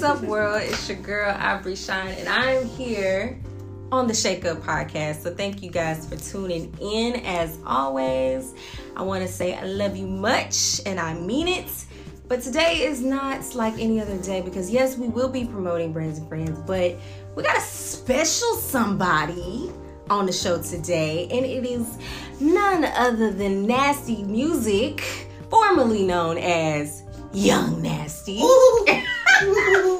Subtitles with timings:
[0.00, 0.62] What's up, world?
[0.62, 3.38] It's your girl, Aubrey Shine, and I'm here
[3.92, 5.24] on the Shake Up podcast.
[5.24, 7.16] So, thank you guys for tuning in.
[7.26, 8.54] As always,
[8.96, 11.70] I want to say I love you much, and I mean it.
[12.28, 16.18] But today is not like any other day because, yes, we will be promoting Brands
[16.18, 16.96] and Friends, but
[17.36, 19.70] we got a special somebody
[20.08, 21.98] on the show today, and it is
[22.40, 25.02] none other than Nasti Musiq,
[25.50, 27.02] formerly known as
[27.34, 28.40] Yung Nasti.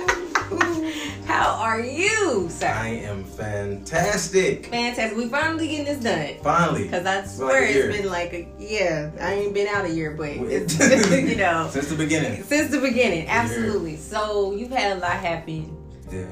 [1.40, 2.66] How are you, sir?
[2.66, 4.66] I am fantastic.
[4.66, 5.16] Fantastic.
[5.16, 6.34] We finally getting this done.
[6.44, 6.82] Finally.
[6.82, 9.10] Because I swear Like it's been like a yeah.
[9.18, 10.78] I ain't been out a year, but it's,
[11.10, 12.42] you know Since the beginning.
[12.42, 13.96] since the beginning, absolutely.
[13.96, 15.74] So you've had a lot happen
[16.12, 16.26] Yeah.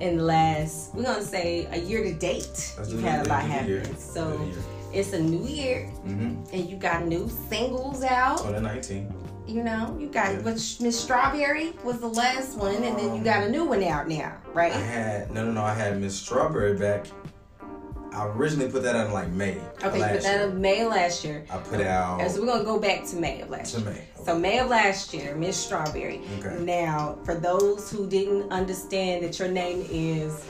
[0.00, 0.92] in the last.
[0.92, 2.74] We're gonna say a year to date.
[2.76, 3.96] That's You've had a lot happen.
[3.96, 4.40] So
[4.92, 6.52] it's a new year, Mm-hmm.
[6.52, 8.38] and you got new singles out.
[8.38, 9.14] 2019.
[9.48, 10.40] You know, you got Yeah.
[10.40, 13.82] which Miss Strawberry was the last one, and then you Um, got a new one
[13.82, 14.72] out now, right?
[14.72, 15.62] I had no, no, no.
[15.62, 17.06] I had Miss Strawberry back.
[18.12, 19.56] I originally put that out in like May.
[19.82, 21.44] Okay, you put that in May of last year.
[21.50, 23.90] I put out And so we're gonna go back to May of last to year.
[23.90, 24.24] May.
[24.24, 26.20] So May of last year, Miss Strawberry.
[26.40, 26.56] Okay.
[26.60, 30.42] Now, for those who didn't understand that your name is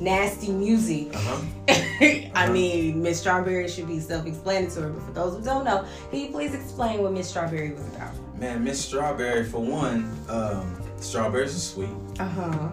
[0.00, 1.42] Nasti Musiq, Uh-huh.
[1.68, 2.52] I Uh-huh.
[2.52, 4.92] mean Miss Strawberry should be self-explanatory.
[4.92, 8.12] But for those who don't know, can you please explain what Miss Strawberry was about?
[8.38, 10.10] Man, Miss Strawberry for one.
[10.28, 11.88] Um, strawberries are sweet.
[12.20, 12.68] Uh huh.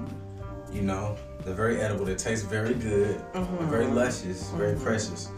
[0.73, 1.15] You know,
[1.45, 2.03] they're very edible.
[2.03, 3.15] They taste very good.
[3.33, 3.69] Mhm.
[3.69, 4.49] Very luscious.
[4.57, 5.29] Very precious.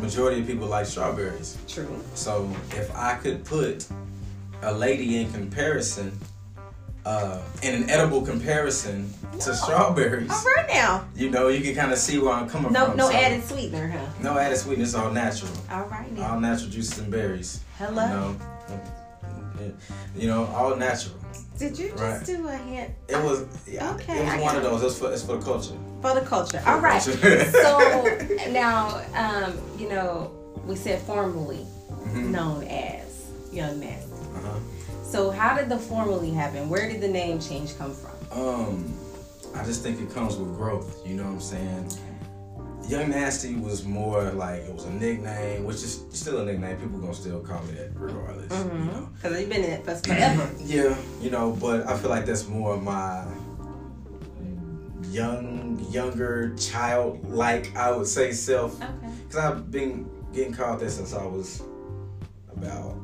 [0.00, 1.56] Majority of people like strawberries.
[1.68, 1.88] True.
[2.14, 3.86] So if I could put
[4.62, 6.10] a lady in comparison,
[7.04, 11.04] uh, in an edible comparison to strawberries, All right now.
[11.14, 12.96] you know, you can kind of see where I'm coming No, from.
[12.96, 14.06] no So, added sweetener, huh?
[14.22, 16.32] no added sweetness, all natural, All right now.
[16.34, 17.60] all natural juices and berries.
[17.78, 18.02] Hello.
[18.02, 18.08] You
[19.66, 19.74] know,
[20.16, 21.14] you know, all natural.
[21.58, 22.24] Did you just Right.
[22.24, 24.82] do a hint It was, yeah, Okay, it was I one of those.
[24.84, 25.74] It's for, it's for the culture.
[26.00, 26.60] for the culture?
[26.60, 27.02] For All the right.
[27.02, 27.50] culture.
[27.50, 30.30] so now, um, you know,
[30.66, 31.66] we said formally
[32.06, 32.30] Mhm.
[32.30, 33.06] known as
[33.52, 34.12] Yung Nasti.
[34.36, 34.58] Uh-huh.
[35.08, 36.68] So how did the formally happen?
[36.68, 38.12] Where did the name change come from?
[38.30, 38.94] Um,
[39.54, 41.00] I just think it comes with growth.
[41.06, 41.92] You know what I'm saying?
[42.88, 46.76] Yung Nasti was more like it was a nickname, which is still a nickname.
[46.76, 48.52] People gonna still call me that regardless.
[48.52, 49.08] You know?
[49.14, 50.50] Because you've been in it for forever.
[50.64, 53.24] Yeah, you know, but I feel like that's more of my
[55.10, 58.76] young, younger, child-like, I would say, self.
[58.76, 58.92] okay.
[59.26, 61.62] Because I've been getting called that since I was
[62.54, 62.94] about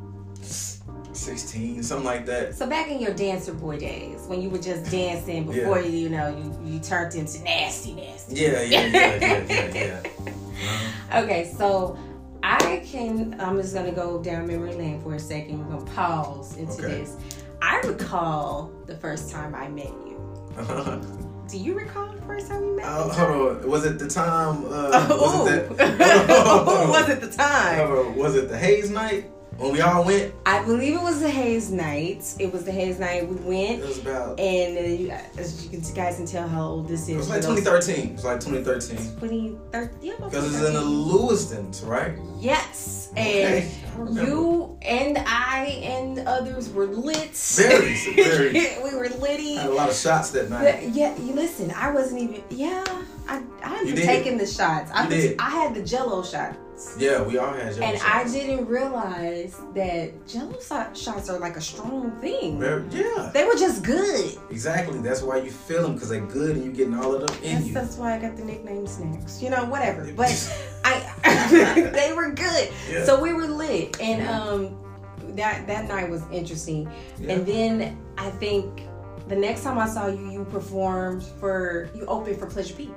[1.16, 2.54] 16, something like that.
[2.54, 5.86] So back in your dancer boy days, when you were just dancing before Yeah.
[5.86, 6.28] you, you know,
[6.64, 8.34] you, you turned into nasty, nasty.
[8.36, 10.02] Yeah, yeah, yeah, yeah, yeah, yeah.
[10.64, 11.20] Uh-huh.
[11.24, 11.98] Okay, so
[12.42, 13.38] I can.
[13.40, 15.58] I'm just gonna go down memory lane for a second.
[15.58, 17.02] We're gonna pause into Okay.
[17.02, 17.16] this.
[17.60, 20.20] I recall the first time I met you.
[21.50, 23.68] Do you recall the first time you met Uh, hold on.
[23.68, 24.64] Was it the time?
[24.66, 26.30] Uh, Oh, was it that?
[26.30, 26.90] Ooh.
[26.90, 28.16] was it the time?
[28.16, 30.34] Was it the haze night when we all went?
[30.46, 32.34] I believe it was the Hayes night.
[32.38, 33.80] It was the Hayes night we went.
[33.82, 34.38] It was about.
[34.40, 37.08] and uh, you, as you, can, you guys can tell how old this is.
[37.10, 38.10] It was like 2013.
[38.10, 38.96] It was like 2013.
[39.20, 39.98] 2013.
[40.02, 41.12] Yeah, Because it's in the 2013.
[41.12, 42.18] Lewiston's, right?
[42.38, 47.30] Yes, Okay, and you and I and others were lit.
[47.30, 48.52] Very, very.
[48.82, 49.56] we were litty.
[49.56, 50.80] I had a lot of shots that night.
[50.82, 51.70] But yeah, you listen.
[51.76, 52.42] I wasn't even.
[52.50, 52.82] Yeah,
[53.28, 54.90] I I haven't You taken the shots.
[54.92, 55.38] I was- did.
[55.40, 56.22] I had the Jello
[56.74, 56.96] shots.
[56.98, 61.60] Yeah, we all had Jello And I didn't realize that Jello shots are like a
[61.60, 62.58] strong thing.
[62.58, 64.36] Very, yeah, They were just good.
[64.50, 64.98] exactly.
[65.00, 67.54] That's why you feel them because they're good and you're getting all of them in
[67.54, 67.74] That's, you.
[67.74, 69.42] that's why I got the nickname Snacks.
[69.42, 70.10] You know, whatever.
[70.16, 70.30] But
[70.84, 72.72] I, they were good.
[72.90, 73.04] Yeah.
[73.04, 74.76] So we were lit, and um,
[75.36, 76.90] that that night was interesting.
[77.18, 77.32] Yeah.
[77.32, 78.82] And then I think
[79.28, 82.90] the next time I saw you, you performed for you opened for Pleasure P.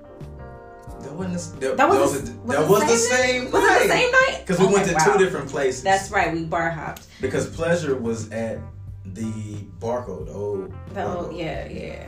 [1.01, 1.61] That wasn't.
[1.61, 3.43] The, That was, that the, was, that was the same.
[3.45, 3.53] night?
[3.53, 4.37] Was it the same night?
[4.41, 5.13] Because we Okay, went to wow.
[5.13, 5.83] two different places.
[5.83, 6.33] That's right.
[6.33, 7.07] We bar hopped.
[7.21, 8.59] Because pleasure was at
[9.05, 9.31] the
[9.79, 10.25] barcode.
[10.27, 10.73] The old.
[10.93, 11.37] The old, Barcode.
[11.37, 12.05] yeah, yeah.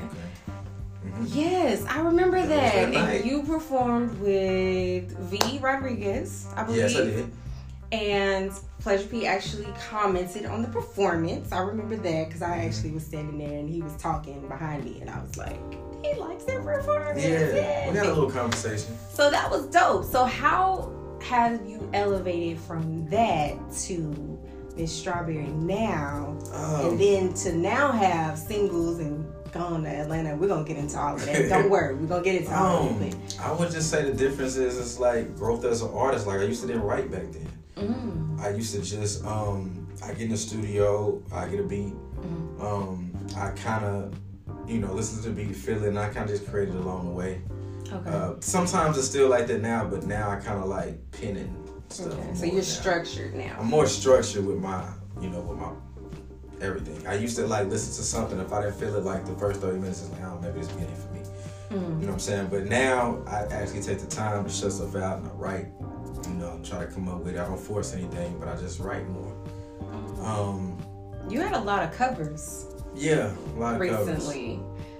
[1.05, 1.25] Mhm.
[1.33, 2.73] Yes, I remember That that.
[2.73, 3.25] that And night.
[3.25, 6.81] you performed with V Rodriguez, I believe.
[6.81, 7.31] Yes, I did.
[7.91, 11.51] And Pleasure P actually commented on the performance.
[11.51, 14.99] I remember that because I actually was standing there and he was talking behind me,
[15.01, 15.59] and I was like,
[16.03, 17.23] he likes their performance.
[17.23, 18.95] Yeah, we had a little conversation.
[19.11, 20.05] So that was dope.
[20.05, 20.91] So how
[21.21, 23.55] have you elevated from that
[23.85, 24.39] to
[24.77, 30.35] Miss Strawberry now, Um, and then to now have singles and gone to Atlanta?
[30.37, 31.49] We're gonna get into all of that.
[31.49, 33.15] Don't worry, we're gonna get into all of Um, it.
[33.41, 36.25] I would just say the difference is it's like growth as an artist.
[36.27, 37.47] Like I used to didn't write back then.
[37.75, 41.93] Mm, I used to just um I get in the studio, I get a beat,
[42.21, 44.13] mm, um I kind of
[44.69, 47.05] you know, listen to the beat, feel it, and I kind of just created along
[47.05, 47.41] the way.
[47.91, 48.09] Okay.
[48.09, 51.55] Uh, sometimes it's still like that now, but now I kind of like pinning
[51.89, 52.13] stuff.
[52.13, 52.35] okay.
[52.35, 52.61] So you're now.
[52.61, 53.57] structured now.
[53.59, 54.87] I'm more structured with my,
[55.19, 55.71] you know, with my
[56.61, 57.05] everything.
[57.07, 59.59] I used to like listen to something if I didn't feel it like the first
[59.59, 61.21] 30 minutes, it's like, oh, maybe this ain't for me.
[61.71, 61.71] Mm.
[61.71, 62.47] You know what I'm saying?
[62.47, 65.67] But now I actually take the time to shut stuff out and I write.
[66.27, 67.39] You know, try to come up with it.
[67.39, 69.35] I don't force anything, but I just write more.
[70.21, 70.77] Um,
[71.27, 72.67] You had a lot of covers
[72.99, 74.07] yeah, a lot of covers.
[74.27, 74.59] recently.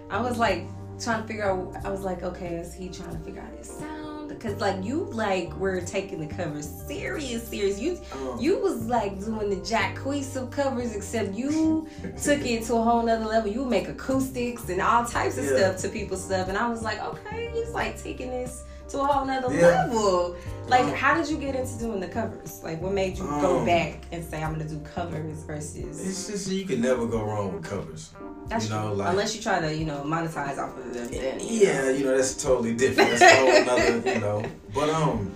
[0.09, 0.65] I was like
[0.99, 1.75] trying to figure out.
[1.85, 4.29] I was like, okay, is he trying to figure out his sound?
[4.29, 7.79] Because like you like were taking the covers serious, serious.
[7.79, 11.87] You Um, you was like doing the Jack Queesum covers, except you
[12.23, 13.51] took it to a whole nother level.
[13.51, 15.57] You make acoustics and all types of Yeah.
[15.57, 19.05] stuff to people's stuff, and I was like, okay, he's like taking this to a
[19.05, 19.85] whole nother Yeah.
[19.85, 20.35] level.
[20.67, 22.61] Like, Um, how did you get into doing the covers?
[22.63, 25.99] Like, what made you go Um, back and say I'm gonna do covers versus?
[26.07, 28.11] It's just you can never go wrong with covers.
[28.49, 28.95] That's you know, true.
[28.97, 31.07] like- Unless you try to, you know, monetize off of them.
[31.07, 31.37] Then, you know.
[31.39, 33.17] Yeah, you know that's totally different.
[33.17, 33.65] That's a whole
[34.01, 34.43] nother, you know.
[34.73, 35.31] But um,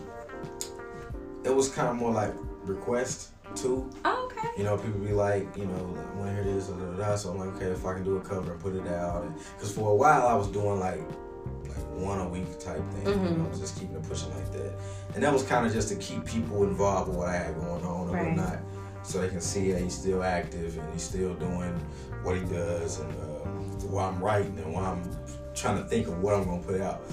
[1.44, 2.34] it was kind of more like
[2.66, 3.90] request too.
[4.06, 4.48] Oh, okay.
[4.58, 7.16] You know, people be like, you know, I want to hear this, da, da.
[7.16, 9.26] so I'm like, okay, if I can do a cover and put it out,
[9.58, 11.02] because for a while I was doing like,
[11.64, 13.08] like one a week type thing.
[13.08, 13.46] You know.
[13.46, 14.74] I was just keeping it pushing like that,
[15.16, 17.84] and that was kind of just to keep people involved with what I had going
[17.84, 18.28] on and Right.
[18.28, 18.60] whatnot,
[19.04, 21.74] so they can see that he's still active and he's still doing
[22.24, 25.04] what he does, and uh, while I'm writing and while I'm
[25.54, 27.06] trying to think of what I'm gonna put out,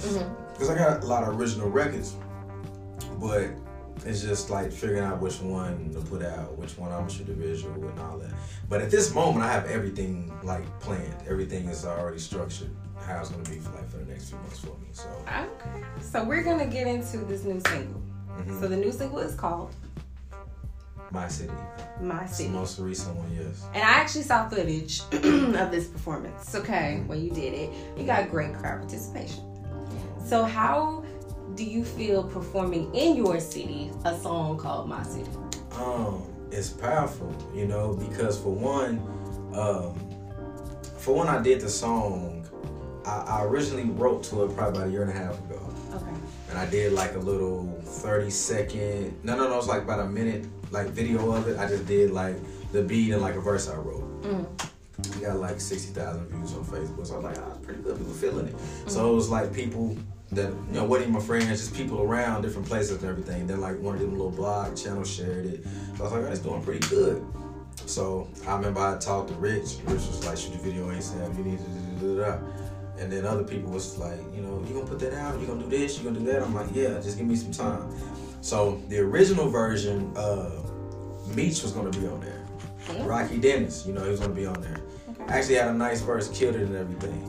[0.52, 2.14] because I got a lot of original records,
[3.18, 3.48] but
[4.06, 7.26] it's just like figuring out which one to put out, which one I'm gonna shoot
[7.26, 8.30] the visual and all that.
[8.68, 11.14] But at this moment, I have everything like planned.
[11.28, 12.70] Everything is already structured.
[13.06, 14.88] How it's gonna be for like for the next few months for me.
[14.92, 15.84] So Okay.
[16.00, 18.00] So we're gonna get into this new single.
[18.38, 18.60] mhm.
[18.60, 19.74] So the new single is called
[21.12, 21.52] my city,
[22.00, 22.48] My it's the City.
[22.50, 23.64] most recent one, yes.
[23.74, 26.54] And I actually saw footage of this performance.
[26.54, 29.42] Okay, when you did it, you got great crowd participation.
[30.24, 31.02] So how
[31.56, 35.28] do you feel performing in your city a song called My City?
[35.76, 38.98] Um, it's powerful, you know, because for one,
[39.52, 39.98] um,
[40.98, 42.39] for when I did the song,
[43.06, 45.60] I, I originally wrote to it probably about a year and a half ago.
[45.94, 46.12] Okay.
[46.50, 50.06] and I did like a little 30 second no no no it's like about a
[50.06, 51.58] minute like video of it.
[51.58, 52.36] I just did like
[52.72, 54.22] the beat and like a verse I wrote.
[54.22, 54.46] Mm.
[55.16, 58.12] we got like 60,000 views on Facebook so I was like oh, pretty good people
[58.12, 58.54] feeling it.
[58.86, 59.96] So it was like people
[60.32, 63.46] that you know wasn't even my friends just people around different places and everything.
[63.48, 65.64] Then like one of them little blog channels shared it.
[65.96, 67.24] So I was like oh, it's doing pretty good.
[67.86, 69.78] So I remember I talked to Rich.
[69.86, 72.38] Rich was like shoot the video ASAP you need to da, da.
[73.00, 75.62] And then other people was like, you know, you gonna put that out, you gonna
[75.62, 76.42] do this, you gonna do that.
[76.42, 77.90] I'm like, yeah, just give me some time.
[78.42, 80.50] So the original version, uh,
[81.34, 82.44] Meech was gonna be on there.
[83.06, 84.80] Rocky Dennis, you know, he was gonna be on there.
[85.10, 85.24] Okay.
[85.32, 87.22] Actually had a nice verse, killed it and everything.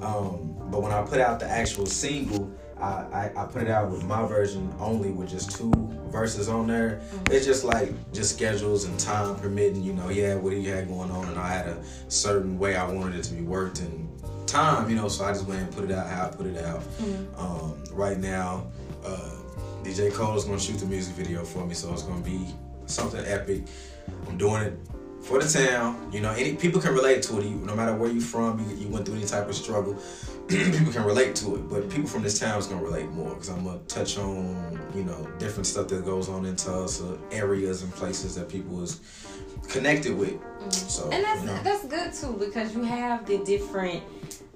[0.00, 0.04] Mhm.
[0.04, 3.90] Um, but when I put out the actual single, I, I, I put it out
[3.90, 5.72] with my version only with just two
[6.10, 7.00] verses on there.
[7.30, 11.10] It's just like just schedules and time permitting, you know, yeah, what he had going
[11.10, 11.78] on and I had a
[12.08, 14.05] certain way I wanted it to be worked and
[14.46, 16.64] time, you know, so I just went and put it out how I put it
[16.64, 16.82] out.
[17.00, 17.26] Mhm.
[17.38, 18.66] Um, right now,
[19.04, 19.30] uh,
[19.82, 22.54] DJ Cole is gonna shoot the music video for me, so it's gonna be
[22.86, 23.64] something epic.
[24.28, 24.78] I'm doing it
[25.22, 26.08] for the town.
[26.12, 27.44] You know, any people can relate to it.
[27.44, 29.96] You, no matter where you're from, you, you went through any type of struggle,
[30.48, 31.68] people can relate to it.
[31.68, 35.02] But people from this town is gonna relate more because I'm gonna touch on you
[35.04, 39.00] know different stuff that goes on in Tulsa, areas and places that people is
[39.68, 40.34] connected with.
[40.70, 41.60] So And that's you know.
[41.64, 44.02] that's good too because you have the different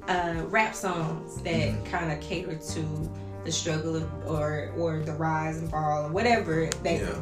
[0.08, 1.84] uh, rap songs that Mhm.
[1.86, 3.10] kind of cater to
[3.44, 7.14] the struggle of, or or the rise and fall or whatever they Yeah.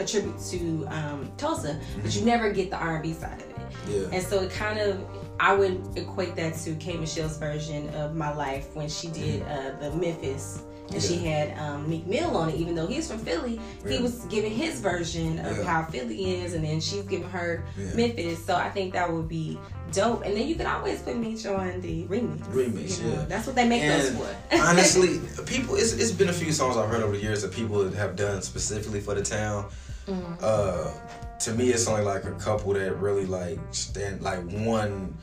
[0.00, 3.56] attribute to um, Tulsa, but you never get the R and B side of it.
[3.88, 4.16] Yeah.
[4.16, 4.98] And so it kind of,
[5.38, 9.78] I would equate that to K Michelle's version of My Life when she did uh,
[9.80, 10.62] the Memphis.
[10.90, 13.58] And she had um, Meek Mill on it, even though he's from Philly.
[13.88, 15.64] He was giving his version of Yeah.
[15.64, 17.94] how Philly is, and then she's giving her Yeah.
[17.94, 18.44] Memphis.
[18.44, 19.58] So I think that would be
[19.92, 20.22] dope.
[20.24, 22.40] And then you could always put Meech on the remix.
[22.52, 23.14] Remix, you know?
[23.14, 23.24] yeah.
[23.26, 24.26] That's what they make those for.
[24.60, 27.88] honestly, people, it's, it's been a few songs I've heard over the years that people
[27.90, 29.66] have done specifically for the town.
[30.06, 30.38] Mhm.
[30.42, 30.90] Uh,
[31.38, 34.20] to me, it's only like a couple that really like stand.
[34.20, 35.16] Like one,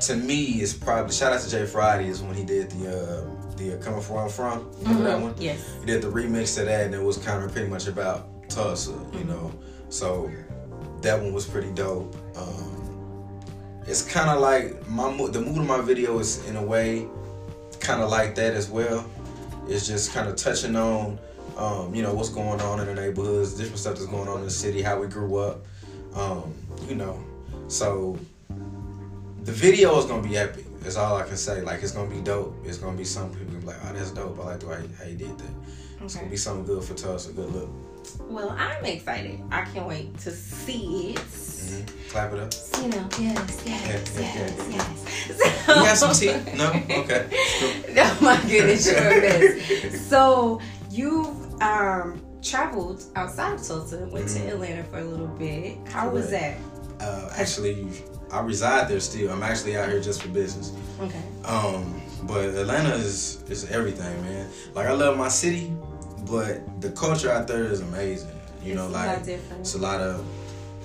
[0.00, 2.88] to me, is probably shout out to Jay Friday is when he did the
[3.24, 4.70] uh, the uh, coming from where I'm from.
[4.80, 5.34] Remember that one?
[5.38, 5.74] Yes.
[5.80, 8.98] He did the remix to that, and it was kind of pretty much about Tulsa,
[9.12, 9.52] you know.
[9.88, 10.30] So
[11.02, 12.14] that one was pretty dope.
[12.36, 13.40] Um,
[13.86, 17.06] it's kind of like my the mood of my video is in a way
[17.80, 19.08] kind of like that as well.
[19.68, 21.18] It's just kind of touching on,
[21.56, 24.44] um, you know, what's going on in the neighborhoods, different stuff that's going on in
[24.44, 25.64] the city, how we grew up,
[26.14, 26.54] um,
[26.88, 27.22] you know.
[27.68, 28.18] So
[29.44, 30.66] the video is gonna be epic.
[30.84, 31.60] It's all I can say.
[31.62, 32.56] Like it's gonna be dope.
[32.64, 34.38] It's gonna be some people gonna be like, oh, that's dope.
[34.40, 35.50] I like the way how you did that.
[36.02, 37.32] It's gonna be something good for Tulsa.
[37.32, 37.68] Good look.
[38.20, 39.40] Well, I'm excited.
[39.50, 41.18] I can't wait to see it.
[41.18, 42.52] hmm Clap it up.
[42.80, 45.36] You know, yes, yes, Yeah, yeah, yes, yeah.
[45.36, 45.68] yes.
[45.68, 46.56] You got some tea?
[46.56, 46.70] No.
[47.02, 47.28] Okay.
[47.98, 50.00] oh my goodness, you're a mess.
[50.08, 54.34] So you've um, traveled outside of Tulsa, went Mhm.
[54.46, 55.76] to Atlanta for a little bit.
[55.88, 56.56] How was that?
[57.00, 57.86] Uh, actually,
[58.30, 59.30] I reside there still.
[59.30, 60.72] I'm actually out here just for business.
[61.00, 61.20] Okay.
[61.44, 64.48] Um, but Atlanta is is everything, man.
[64.74, 65.72] Like I love my city,
[66.30, 68.30] but the culture out there is amazing.
[68.62, 69.60] You know, it's like lot different.
[69.60, 70.24] it's a lot of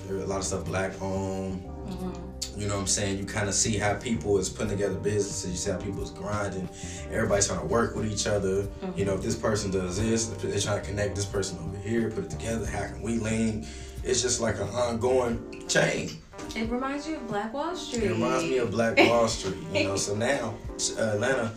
[0.08, 1.62] a lot of stuff black owned.
[1.88, 2.20] Mhm.
[2.56, 3.18] You know what I'm saying?
[3.18, 5.50] You kind of see how people is putting together businesses.
[5.50, 6.68] You see how people is grinding.
[7.10, 8.62] Everybody's trying to work with each other.
[8.62, 8.96] Mm-hmm.
[8.98, 12.10] You know, if this person does this, they're trying to connect this person over here,
[12.10, 12.64] put it together.
[12.64, 13.66] How can we link?
[14.04, 16.10] It's just like an ongoing chain.
[16.56, 18.04] It reminds you of Black Wall Street.
[18.04, 19.56] It reminds me of Black Wall Street.
[19.72, 20.54] You know, so now
[20.98, 21.52] Atlanta,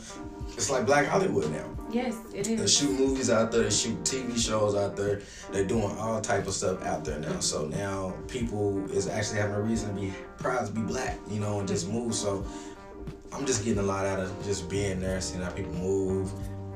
[0.53, 1.65] it's like Black Hollywood now.
[1.89, 2.59] Yes, it is.
[2.59, 3.63] They shoot movies out there.
[3.63, 5.21] They shoot TV shows out there.
[5.51, 7.39] They're doing all type of stuff out there now.
[7.39, 11.39] So now people is actually having a reason to be proud to be black, you
[11.39, 12.13] know, and just move.
[12.13, 12.45] So
[13.31, 16.31] I'm just getting a lot out of just being there, seeing how people move.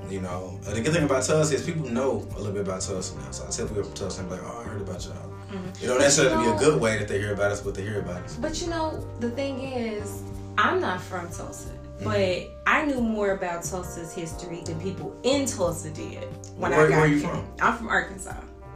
[0.09, 3.17] You know, the good thing about Tulsa is people know a little bit about Tulsa
[3.17, 3.31] now.
[3.31, 5.33] So I tell people from Tulsa, I'm like, oh, I heard about y'all.
[5.51, 5.81] Mhm.
[5.81, 7.99] You know, necessarily be a good way that they hear about us, but they hear
[7.99, 8.35] about us.
[8.39, 10.21] But you know, the thing is,
[10.57, 12.03] I'm not from Tulsa, Mm-hmm.
[12.05, 16.23] but I knew more about Tulsa's history than people in Tulsa did
[16.57, 17.29] when Where- I got where you here.
[17.29, 17.45] from?
[17.61, 18.33] I'm from Arkansas,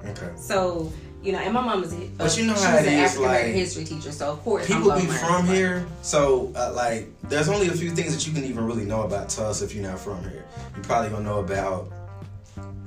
[0.09, 0.29] Okay.
[0.35, 0.91] so
[1.23, 3.25] you know, and my mom was a, But you know she how was an African
[3.25, 5.55] American like, history teacher, so of course People be from it.
[5.55, 9.01] here, so uh, like, there's only a few things that you can even really know
[9.01, 10.45] about Tulsa if you're not from here.
[10.75, 11.89] You probably gonna know about,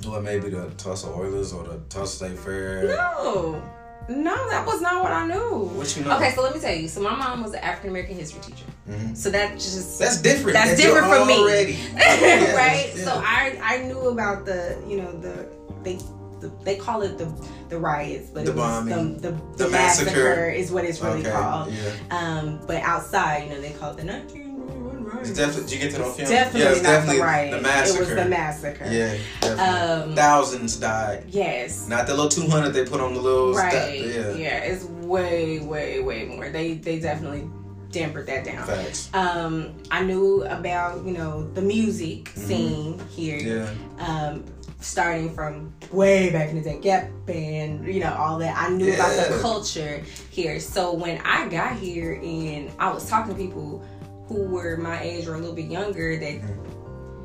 [0.06, 2.84] well, maybe the Tulsa Oilers or the Tulsa State Fair.
[2.96, 3.60] No,
[4.08, 5.64] no, that was not what I knew.
[5.76, 6.16] What you know?
[6.16, 6.88] Okay, so let me tell you.
[6.88, 8.64] So my mom was an African American history teacher.
[8.88, 9.16] Mhm.
[9.16, 10.54] So that just That's different.
[10.54, 11.38] That's That different from me.
[11.38, 11.72] already.
[11.94, 12.92] Yeah, right?
[12.96, 13.04] yeah.
[13.04, 15.46] So I I knew about the you know the
[15.82, 15.98] they
[16.40, 17.26] the, they call it the
[17.68, 19.16] the riots, but The it was bombing.
[19.20, 20.10] the, the, The the massacre.
[20.10, 20.48] massacre.
[20.50, 21.72] is what it's really okay, called.
[21.72, 21.90] Yeah.
[22.18, 24.04] Um, but outside, you know, they call it the
[25.08, 25.62] 1991 It's definitely.
[25.62, 26.28] Did you get to know film?
[26.28, 27.50] Definitely yeah, it's not definitely the riot.
[27.50, 28.02] the massacre.
[28.02, 28.84] It was the massacre.
[28.90, 30.10] Yeah, definitely.
[30.10, 31.24] Um, Thousands died.
[31.28, 31.88] Yes.
[31.88, 33.54] Not the little two hundred they put on the little.
[33.54, 34.00] Right.
[34.00, 34.32] Yeah.
[34.32, 34.58] Yeah.
[34.58, 36.50] it's way, way, way more.
[36.50, 37.48] They they definitely
[37.90, 38.66] dampered that down.
[38.66, 39.10] Facts.
[39.14, 43.38] Um, I knew about you know the music scene here.
[43.38, 43.98] Mm-hmm.
[43.98, 44.06] Yeah.
[44.06, 44.44] Um,
[44.80, 48.56] starting from way back in the day, Gap Band, you know all that.
[48.56, 50.60] I knew about the culture here.
[50.60, 53.82] So when I got here and I was talking to people
[54.28, 56.40] who were my age or a little bit younger that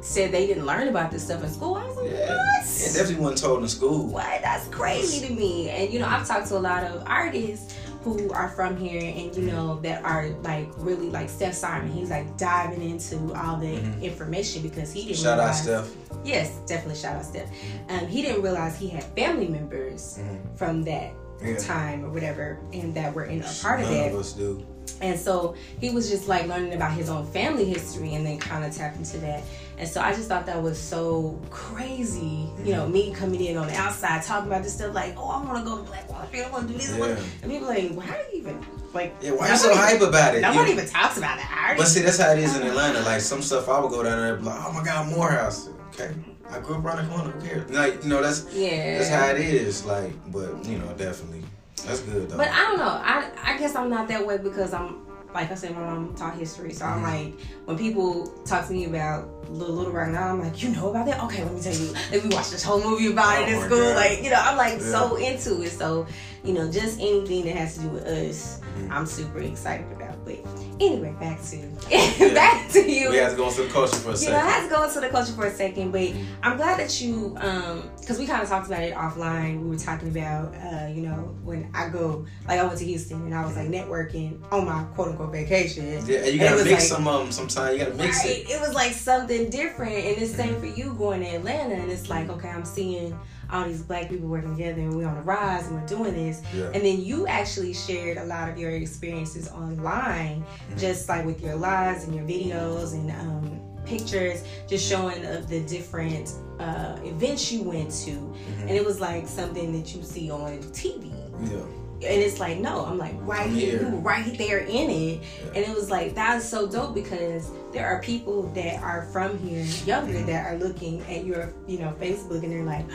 [0.02, 2.16] said they didn't learn about this stuff in school, I was like, Mm-hmm.
[2.16, 2.36] Yeah.
[2.38, 2.66] what?
[2.66, 4.08] It definitely wasn't told in school.
[4.08, 4.42] what?
[4.42, 5.70] That's crazy to me.
[5.70, 9.34] And you know, I've talked to a lot of artists who are from here and
[9.34, 11.90] you know that are like really like Steph Simon.
[11.90, 15.24] He's like diving into all the information because he didn't Mm-hmm.
[15.24, 15.54] Shout out.
[15.56, 15.90] Steph.
[16.26, 17.50] Yes, definitely shout out Steph.
[17.90, 20.58] Um, he didn't realize he had family members Mhm.
[20.58, 21.58] from that Yeah.
[21.58, 24.12] time or whatever, and that were in a part of None that.
[24.14, 24.66] of us do.
[25.02, 28.64] And so he was just like learning about his own family history and then kind
[28.64, 29.44] of tap into that.
[29.78, 33.68] And so I just thought that was so crazy, you know, me coming in on
[33.68, 36.26] the outside talking about this stuff like, oh, I want to go to Black Wall
[36.28, 36.96] Street, I want to do this.
[36.96, 37.18] Yeah.
[37.42, 39.16] And people like, why are you even like?
[39.22, 40.42] Yeah, why are you so hype about it?
[40.42, 41.52] Nobody You- even talks about that.
[41.60, 43.02] I already- But see, that's how it is in Atlanta.
[43.02, 45.70] Like some stuff, I would go down there and be like, "Oh my God, Morehouse."
[45.94, 46.12] Okay,
[46.50, 47.32] I grew up around the corner.
[47.32, 47.70] Who cares?
[47.72, 49.86] Like you know, that's yeah, that's how it is.
[49.86, 51.44] Like, but you know, definitely,
[51.86, 52.38] that's good though.
[52.38, 52.86] But I don't know.
[53.04, 56.36] I I guess I'm not that way because I'm like I said, my mom taught
[56.36, 57.04] history, so I'm Mhm.
[57.04, 57.34] like
[57.66, 61.06] when people talk to me about Little Little Rock now, I'm like, you know about
[61.06, 61.24] that?
[61.26, 61.94] Okay, let me tell you.
[62.12, 63.78] Like we watched this whole movie about it Oh in school.
[63.80, 63.96] God.
[63.96, 65.70] Like you know, I'm like so into it.
[65.72, 66.06] So
[66.44, 68.90] you know, just anything that has to do with us, Mhm.
[68.92, 70.14] I'm super excited about.
[70.26, 70.40] But
[70.80, 71.58] anyway, back to
[72.34, 73.10] back to you.
[73.12, 74.50] we have to go into the culture for a You know, I second.
[74.50, 76.10] had to go into the culture for a second, but
[76.42, 79.62] I'm glad that you, um, because we kind of talked about it offline.
[79.62, 83.22] We were talking about, uh, you know, when I go, like I went to Houston
[83.22, 85.86] and I was like networking on my quote unquote vacation.
[86.08, 87.32] Yeah, you gotta mix like- some of them.
[87.32, 88.38] Sometimes you gotta mix Right.
[88.40, 88.50] it.
[88.50, 92.10] It was like something different, and it's same for you going to Atlanta, and it's
[92.10, 93.18] like, okay, I'm seeing
[93.52, 96.42] all these black people working together, and we're on the rise, and we're doing this.
[96.56, 96.72] Yeah.
[96.74, 100.78] And then you actually shared a lot of your experiences online, Mm-hmm.
[100.78, 105.62] just like with your lives and your videos and um, pictures, just showing of the
[105.62, 108.12] different uh, events you went to.
[108.12, 108.62] Mm-hmm.
[108.62, 111.12] And it was like something that you see on TV.
[111.52, 111.64] Yeah.
[111.96, 113.90] And it's like, no, I'm like right here, here.
[113.90, 115.22] right there in it.
[115.22, 115.48] Yeah.
[115.56, 119.64] And it was like, that's so dope because there are people that are from here,
[119.86, 120.26] younger, Mm-hmm.
[120.28, 122.86] that are looking at your, you know, Facebook and they're like,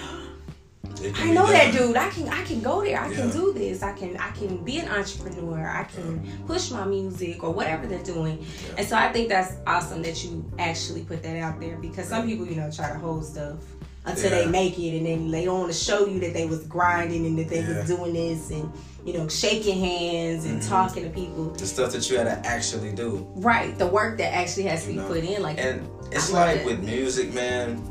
[1.15, 1.97] I know that dude.
[1.97, 3.01] I can I can go there.
[3.01, 3.83] I can do this.
[3.83, 5.69] I can I can be an entrepreneur.
[5.69, 8.39] I can push my music or whatever they're doing.
[8.41, 8.75] Yeah.
[8.79, 12.27] And so I think that's awesome that you actually put that out there because some
[12.27, 13.59] people, you know, try to hold stuff
[14.09, 16.65] until they make it and then they don't want to show you that they was
[16.67, 17.79] grinding and that they Yeah.
[17.81, 18.71] was doing this and
[19.05, 20.69] you know shaking hands and Mhm.
[20.69, 21.51] talking to people.
[21.51, 23.27] The stuff that you had to actually do.
[23.37, 26.33] Right, the work that actually has to You be know, put in like And it's
[26.33, 27.83] I like with music, man.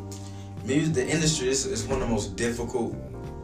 [0.65, 2.93] Music, the industry is, is one of the most difficult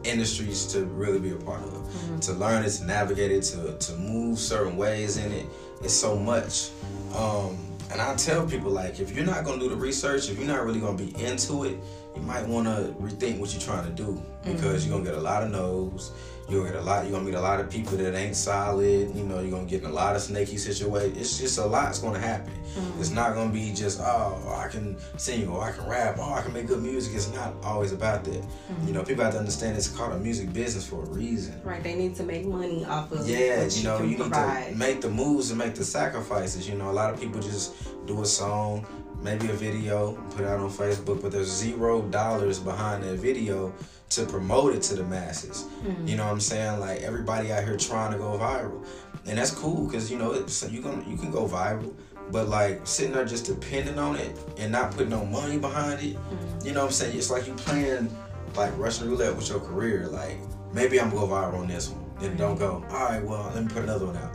[0.04, 1.70] industries to really be a part of.
[1.72, 2.18] Mm-hmm.
[2.20, 5.46] To learn it, to navigate it, to to move certain ways in it.
[5.82, 6.68] It's so much.
[7.16, 7.56] Um,
[7.94, 10.64] and I tell people like, if you're not gonna do the research, if you're not
[10.66, 11.78] really gonna be into it,
[12.16, 14.52] you might want to rethink what you're trying to do mm-hmm.
[14.52, 16.10] because you're gonna get a lot of no's.
[16.48, 17.04] You're gonna get a lot.
[17.04, 19.14] You're gonna meet a lot of people that ain't solid.
[19.14, 21.16] You know, you're gonna get in a lot of snaky situations.
[21.18, 22.52] It's just a lot's gonna happen.
[22.52, 23.00] Mm-hmm.
[23.00, 26.42] It's not gonna be just oh I can sing or I can rap or I
[26.42, 27.14] can make good music.
[27.14, 28.34] It's not always about that.
[28.42, 28.88] Mm-hmm.
[28.88, 31.58] You know, people have to understand it's called a music business for a reason.
[31.64, 34.72] right, they need to make money off of Yeah, you know, you need provide.
[34.72, 36.68] to make the moves and make the sacrifices.
[36.68, 37.74] You know, a lot of people just
[38.06, 38.86] do a song,
[39.22, 43.72] maybe a video, put it out on Facebook, but there's zero dollars behind that video
[44.10, 45.62] to promote it to the masses.
[45.62, 46.06] Hmm.
[46.06, 46.80] You know what I'm saying?
[46.80, 48.86] Like everybody out here trying to go viral,
[49.26, 51.94] and that's cool because you know it's, you can you can go viral.
[52.30, 56.16] But like sitting there just depending on it and not putting no money behind it,
[56.16, 56.66] hmm.
[56.66, 57.16] you know what I'm saying?
[57.16, 58.14] It's like you playing
[58.56, 60.06] like Russian roulette with your career.
[60.06, 60.38] Like
[60.72, 62.80] maybe I'm gonna go viral on this one, then don't go.
[62.80, 62.94] Hmm.
[62.94, 64.32] All right, well let me put another one out.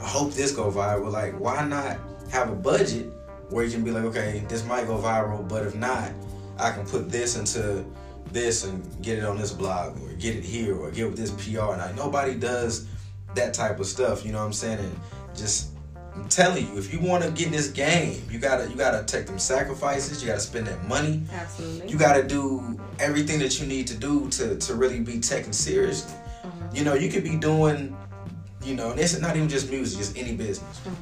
[0.00, 1.10] I hope this go viral.
[1.10, 1.98] Like why not
[2.30, 3.12] have a budget
[3.50, 6.12] where you can be like, okay, this might go viral, but if not,
[6.58, 7.84] I can put this into
[8.32, 11.30] this and get it on this blog or get it here or get with this
[11.30, 11.72] PR.
[11.72, 12.86] And like nobody does
[13.34, 14.24] that type of stuff.
[14.24, 14.78] You know what I'm saying?
[14.78, 15.00] And
[15.34, 15.70] just
[16.14, 19.04] I'm telling you, if you want to get in this game, you gotta you gotta
[19.04, 20.22] take them sacrifices.
[20.22, 21.22] You gotta spend that money.
[21.30, 21.90] Absolutely.
[21.90, 26.14] You gotta do everything that you need to do to to really be taken seriously.
[26.42, 26.68] Uh-huh.
[26.72, 27.96] You know, you could be doing,
[28.64, 30.80] you know, and it's not even just music, just any business.
[30.86, 30.94] Uh-huh.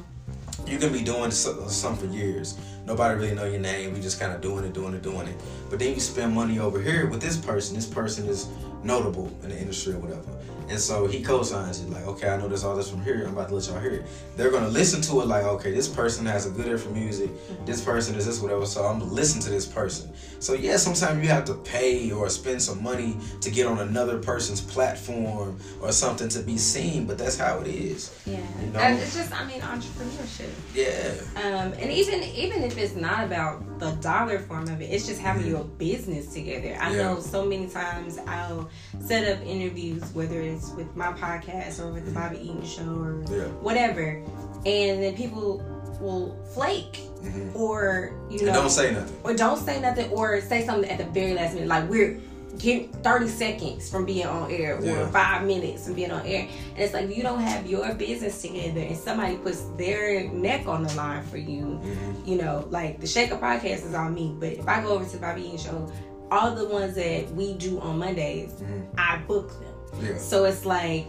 [0.65, 2.55] You can be doing so- something for years.
[2.85, 3.95] Nobody really know your name.
[3.95, 5.35] You just kind of doing it, doing it, doing it.
[5.69, 7.75] But then you spend money over here with this person.
[7.75, 8.47] This person is
[8.83, 10.21] notable in the industry or whatever.
[10.67, 13.23] And so he co-signs it like, okay, I know there's all this from here.
[13.25, 14.05] I'm about to let y'all hear it.
[14.35, 17.29] They're gonna listen to it like, okay, this person has a good ear for music.
[17.65, 18.65] This person is this whatever.
[18.65, 20.11] So I'm gonna listen to this person.
[20.39, 24.17] So yeah, sometimes you have to pay or spend some money to get on another
[24.19, 27.05] person's platform or something to be seen.
[27.05, 28.11] But that's how it is.
[28.25, 28.37] yeah.
[28.61, 28.79] You know?
[28.79, 30.49] And it's just I mean entrepreneurship.
[30.73, 31.13] Yeah.
[31.41, 35.19] Um, and even even if it's not about the dollar form of it, it's just
[35.21, 35.49] having Mhm.
[35.49, 36.75] your business together.
[36.79, 37.03] I Yeah.
[37.03, 40.41] know so many times I'll set up interviews, whether
[40.75, 43.45] with my podcast or with the Bobby Eaton Show or Yeah.
[43.61, 44.21] whatever,
[44.65, 45.63] and then people
[46.01, 49.15] will flake hmm or you And know don't say nothing.
[49.23, 51.69] or don't say nothing or say something at the very last minute.
[51.69, 52.19] Like we're
[52.59, 55.09] get 30 seconds from being on air or Yeah.
[55.11, 56.47] five minutes from being on air.
[56.75, 60.83] And it's like you don't have your business together and somebody puts their neck on
[60.83, 64.35] the line for you hmm you know like the shaker podcast is on me.
[64.39, 65.91] But if i go over to bobby Eaton show
[66.31, 70.17] all the ones that we do on mondays hmm i book them Yeah.
[70.17, 71.07] so it's like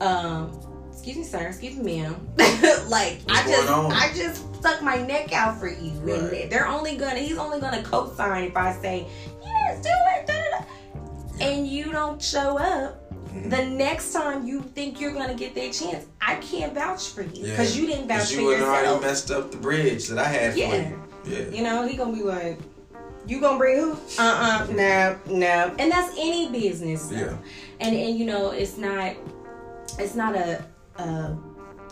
[0.00, 0.50] um
[0.92, 2.28] excuse me sir excuse me ma'am
[2.88, 3.92] like i just on?
[3.92, 6.42] i just stuck my neck out for you Right.
[6.42, 9.06] and they're only gonna he's only gonna co-sign if i say
[9.42, 10.58] yes do it da, da,
[11.38, 11.44] da.
[11.44, 13.50] and you don't show up Mhm.
[13.50, 17.44] the next time you think you're gonna get that chance i can't vouch for you
[17.46, 17.50] Yeah.
[17.52, 20.24] because you didn't vouch Cause for you had already messed up the bridge that I
[20.28, 20.70] had Yeah.
[20.70, 21.02] for you.
[21.36, 21.56] Yeah.
[21.56, 22.56] you know, he gonna be like,
[23.26, 23.92] "You gonna bring who?
[24.16, 27.10] Uh uh no, no." And that's any business.
[27.12, 27.34] Yeah.
[27.80, 29.14] And and you know, it's not,
[29.98, 30.64] it's not a,
[30.96, 31.34] uh,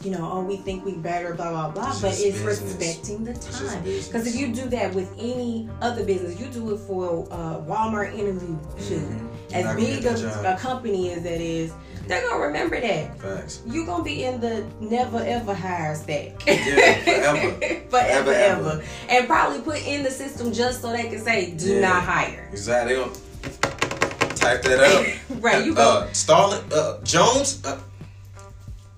[0.03, 1.91] you know, oh, we think we better, blah blah blah.
[1.91, 2.61] It's but it's business.
[2.77, 3.83] respecting the time.
[3.85, 8.13] Because if you do that with any other business, you do it for uh, Walmart
[8.19, 8.57] interview.
[8.79, 9.29] Mhm.
[9.53, 11.73] As big a, a company as that is,
[12.09, 13.21] they're gonna remember that.
[13.21, 13.63] Facts.
[13.67, 16.45] You're gonna be in the never ever hire stack.
[16.47, 16.57] Yeah,
[17.05, 17.51] forever.
[17.61, 18.71] forever, Forever, ever.
[18.71, 18.85] ever.
[19.09, 21.81] And probably put in the system just so they can say, do Yeah.
[21.81, 22.49] not hire.
[22.51, 22.97] Exactly.
[24.45, 25.07] Type that up.
[25.43, 27.65] right, you go, Uh, Starling, uh, Jones.
[27.65, 27.81] Uh,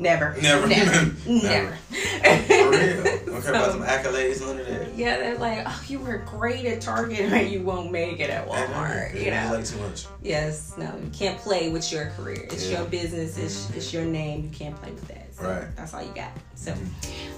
[0.00, 0.36] never.
[0.42, 0.66] never.
[0.66, 1.14] Never.
[1.26, 1.78] Never.
[1.92, 2.42] never.
[2.42, 3.02] for real.
[3.26, 4.94] Don't care about some accolades under that.
[4.96, 8.48] yeah, they're like, oh, you were great at Target, but you won't make it at
[8.48, 9.14] Walmart.
[9.22, 9.50] You know?
[9.54, 10.06] like too much.
[10.22, 12.42] Yes, no, you can't play with your career.
[12.50, 12.80] It's Yeah.
[12.80, 13.38] your business.
[13.38, 14.42] It's, it's your name.
[14.44, 15.32] You can't play with that.
[15.34, 15.76] So Right.
[15.76, 16.30] That's all you got.
[16.54, 16.74] So,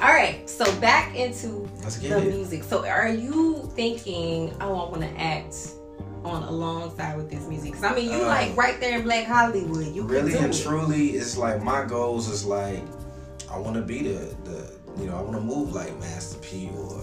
[0.01, 0.49] all right.
[0.49, 1.68] So back into
[2.01, 2.35] the it.
[2.35, 2.62] music.
[2.64, 5.73] So are you thinking, oh, I want to act
[6.25, 7.73] on alongside with this music?
[7.73, 9.95] Because I mean, you Uh, like right there in Black Hollywood.
[9.95, 10.63] You really and it.
[10.63, 12.83] truly, it's like my goals is like
[13.51, 16.71] I want to be the the you know I want to move like Master P
[16.77, 17.03] or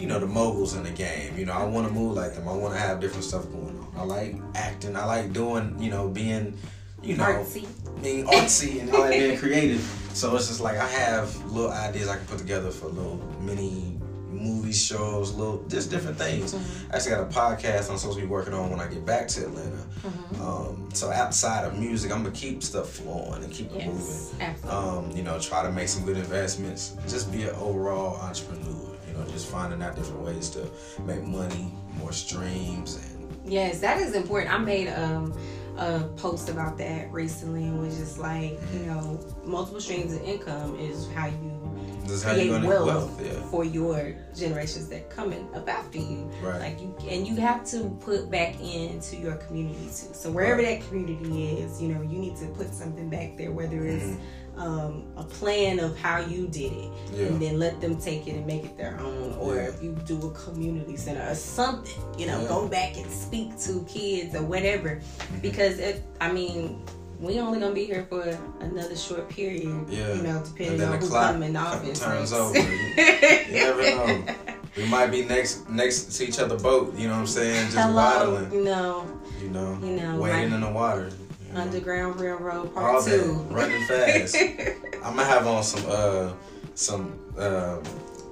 [0.00, 1.36] you know, the moguls in the game.
[1.36, 2.48] You know, I want to move like them.
[2.48, 3.92] I want to have different stuff going on.
[3.96, 4.96] I like acting.
[4.96, 6.56] I like doing, you know, being,
[7.02, 7.68] you know, Artsy.
[8.02, 9.80] being artsy and I like being creative.
[10.14, 13.99] So it's just like I have little ideas I can put together for little mini
[14.40, 16.54] movie shows, little just different things.
[16.54, 16.92] Mm-hmm.
[16.92, 19.28] I actually got a podcast I'm supposed to be working on when I get back
[19.28, 19.76] to Atlanta.
[19.76, 20.42] Mm-hmm.
[20.42, 24.40] Um, so outside of music, I'm gonna keep stuff flowing and keep it Yes, moving.
[24.46, 24.70] absolutely.
[24.70, 26.96] Um, you know, try to make some good investments.
[27.08, 28.88] Just be an overall entrepreneur.
[29.06, 30.66] You know, just finding out different ways to
[31.02, 34.52] make money, more streams, and Yes, that is important.
[34.52, 35.32] I made um,
[35.80, 40.78] a post about that recently and was just like, you know, multiple streams of income
[40.78, 41.56] is how you
[42.04, 43.22] this how create gonna wealth, wealth.
[43.24, 43.40] Yeah.
[43.50, 46.30] for your generations that coming up after you.
[46.42, 46.60] Right.
[46.60, 50.12] Like you and you have to put back into your community too.
[50.12, 50.80] So wherever Right.
[50.80, 54.22] that community is, you know, you need to put something back there, whether it's Mm-hmm.
[54.60, 57.26] Um, a plan of how you did it, Yeah.
[57.26, 59.34] and then let them take it and make it their own.
[59.40, 59.62] Or Yeah.
[59.72, 62.48] if you do a community center or something, you know, Yeah.
[62.48, 65.00] go back and speak to kids or whatever.
[65.00, 65.38] Mm-hmm.
[65.40, 66.78] Because it, I mean.
[67.22, 68.22] We only gonna be here for
[68.60, 70.14] another short period, Yeah.
[70.14, 72.00] you know, depending on the who's coming in office.
[72.00, 72.58] turns over.
[72.58, 74.24] You never know.
[74.76, 76.94] We might be next next to each other boat.
[76.96, 77.64] You know what I'm saying?
[77.66, 78.52] Just Hello, waddling.
[78.54, 79.04] you know,
[79.42, 80.44] You know, You know, right.
[80.50, 81.10] in the water.
[81.54, 83.32] Underground Railroad Part All Two.
[83.50, 84.36] running fast.
[85.04, 86.32] I'm gonna have on some uh
[86.74, 87.78] some uh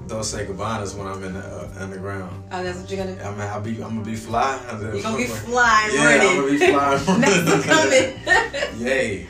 [0.06, 2.42] Dolce Gabbana's when I'm in the uh, underground.
[2.50, 3.12] Oh, that's what you're gonna.
[3.22, 4.58] I'm gonna, I'll be I'm gonna be fly.
[4.80, 7.20] You're gonna be flying, Yeah, I'm gonna be flying.
[7.20, 8.80] Next coming.
[8.86, 9.26] Yay,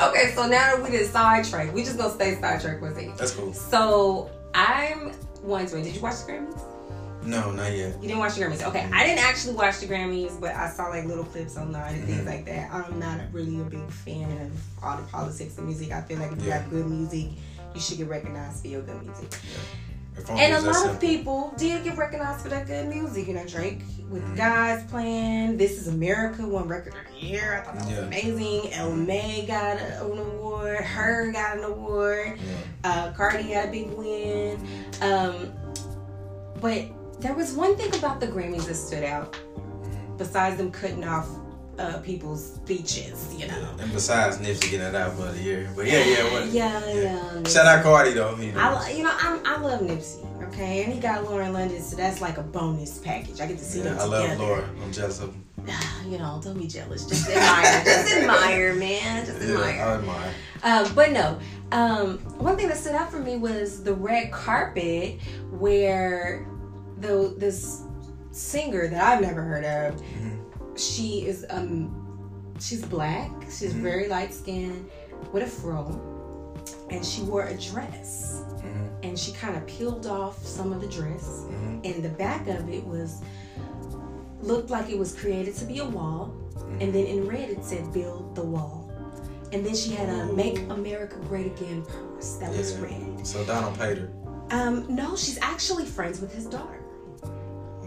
[0.00, 3.14] okay, so now that we did sidetrack, we just gonna stay sidetrack with it.
[3.16, 3.52] that's cool.
[3.52, 6.62] So I'm wondering, did you watch the Grammys?
[7.24, 7.94] No, not yet.
[8.02, 8.62] You didn't watch the Grammys.
[8.66, 12.02] Okay, I didn't actually watch the Grammys, but I saw like little clips online and
[12.04, 12.12] Mm-hmm.
[12.12, 12.72] things like that.
[12.72, 14.52] I'm not really a big fan of
[14.84, 15.92] all the politics of music.
[15.92, 16.60] I feel like if you Yeah.
[16.60, 17.28] got good music,
[17.74, 19.38] you should get recognized for your good music.
[20.28, 23.28] Only And a lot of people did get recognized for that good music.
[23.28, 23.80] You know, Drake
[24.10, 24.34] with Mm-hmm.
[24.34, 27.56] guys playing "This Is America" won record of the year.
[27.58, 28.04] I thought that was Yeah.
[28.04, 28.72] amazing.
[28.74, 30.80] Ella Mai got an award.
[30.82, 31.32] H.E.R.
[31.32, 32.38] got an award.
[32.84, 32.90] Yeah.
[32.90, 34.60] Uh, Cardi got a big win.
[35.00, 35.52] Um,
[36.60, 36.84] but
[37.22, 39.36] there was one thing about the Grammys that stood out,
[40.18, 41.28] besides them cutting off
[41.78, 43.34] uh, people's speeches.
[43.38, 43.74] You know.
[43.80, 46.46] And besides Nipsey getting it out for the year, but yeah, yeah, what?
[46.48, 47.42] Yeah, yeah.
[47.48, 48.36] Shout out Cardi though.
[48.36, 48.60] You know.
[48.60, 52.20] I, you know, I'm, I love Nipsey, okay, and he got Lauren London, so that's
[52.20, 53.40] like a bonus package.
[53.40, 54.42] I get to see Yeah, them I love together.
[54.44, 54.68] Laura.
[54.82, 55.44] I'm jealous of him.
[56.08, 57.06] You know, don't be jealous.
[57.06, 57.84] Just admire.
[57.84, 59.24] just admire, man.
[59.24, 59.80] Just Yeah, admire.
[59.80, 60.34] I admire.
[60.64, 61.38] Um, but no,
[61.70, 65.20] um, one thing that stood out for me was the red carpet
[65.52, 66.44] where
[67.02, 67.82] the this
[68.30, 69.94] singer that I've never heard of.
[70.00, 70.76] Mm-hmm.
[70.76, 73.30] She is um, she's black.
[73.44, 73.82] She's Mhm.
[73.82, 74.88] very light skinned
[75.32, 76.00] with a fro,
[76.90, 78.88] and she wore a dress, Mhm.
[79.02, 81.84] and she kind of peeled off some of the dress, Mhm.
[81.84, 83.20] and the back of it was
[84.42, 86.32] looked like it was created to be a wall,
[86.80, 88.90] and then in red it said "Build the Wall."
[89.52, 92.82] And then she had a "Make America Great Again" purse that was Yeah.
[92.84, 93.26] red.
[93.26, 94.08] So Donald paid her.
[94.50, 96.80] Um, no, she's actually friends with his daughter.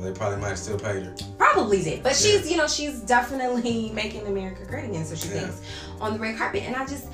[0.06, 1.16] They probably might have still paid her.
[1.38, 2.18] Probably did, but Yeah.
[2.40, 5.06] she's you know she's definitely making America great again.
[5.06, 5.42] So she Yeah.
[5.42, 5.62] thinks
[6.00, 7.08] on the red carpet, and I just,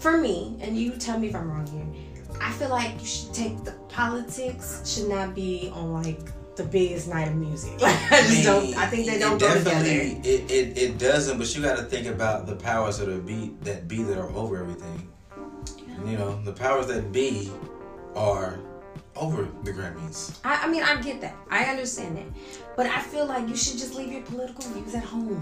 [0.00, 1.86] for me, and you tell me if I'm wrong here.
[2.40, 6.18] I feel like you should take the politics should not be on like
[6.56, 7.80] the biggest night of music.
[7.80, 8.76] Like, I just mean, don't.
[8.76, 9.70] I think they don't go together.
[9.70, 13.18] definitely- It, it it doesn't, but you got to think about the powers that are
[13.18, 15.08] be that be that are over everything.
[16.06, 17.50] You know, the powers that be
[18.16, 18.58] are
[19.16, 20.38] over the Grammys.
[20.44, 21.36] I, I mean, I get that.
[21.50, 22.24] I understand that.
[22.76, 25.40] But I feel like you should just leave your political views at home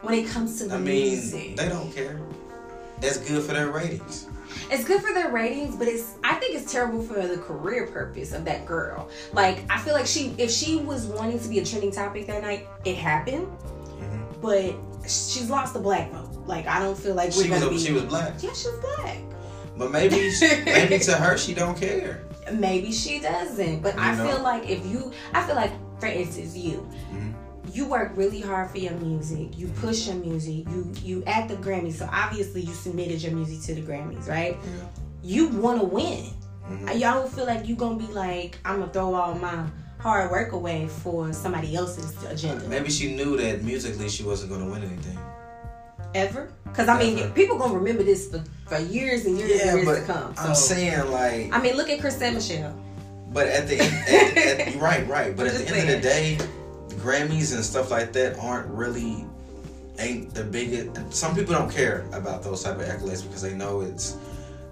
[0.00, 1.56] when it comes to the I mean, music.
[1.56, 2.20] they don't care.
[3.00, 4.26] That's good for their ratings.
[4.70, 8.32] It's good for their ratings, but it's I think it's terrible for the career purpose
[8.32, 9.08] of that girl.
[9.32, 12.42] Like I feel like she if she was wanting to be a trending topic that
[12.42, 13.46] night, it happened.
[13.98, 14.40] Mhm.
[14.40, 16.30] But she's lost the black vote.
[16.46, 18.78] Like I don't feel like we're She was be she was black, Yeah, she was
[18.78, 19.18] black.
[19.76, 20.30] but maybe
[20.64, 22.22] maybe to her she don't care.
[22.52, 23.82] Maybe she doesn't.
[23.82, 24.26] But I know?
[24.26, 27.34] feel like if you I feel like for instance you Mhm.
[27.72, 29.56] you work really hard for your music.
[29.58, 30.66] You push your music.
[30.68, 31.94] You you at the Grammys.
[31.94, 34.56] So obviously you submitted your music to the Grammys, right?
[34.62, 34.88] Yeah.
[35.22, 36.24] You want to win.
[36.70, 36.98] Mhm.
[37.00, 39.64] Y'all don't feel like you gonna be like I'm gonna throw all my
[39.98, 44.62] hard work away for somebody else's agenda Maybe she knew that musically she wasn't going
[44.66, 45.18] to win anything.
[46.14, 46.48] ever.
[46.74, 47.28] Because I mean, Ever.
[47.28, 50.34] Uh, people gonna remember this for, for years and years and years to come.
[50.34, 52.76] So I'm saying like, I mean, look at Chris and Michelle.
[53.32, 55.36] but at the end, at, at, right, right.
[55.36, 56.34] But at the just end of the day,
[56.88, 59.24] the Grammys and stuff like that aren't really
[60.00, 61.14] ain't the biggest.
[61.14, 64.16] Some people don't care about those type of accolades because they know it's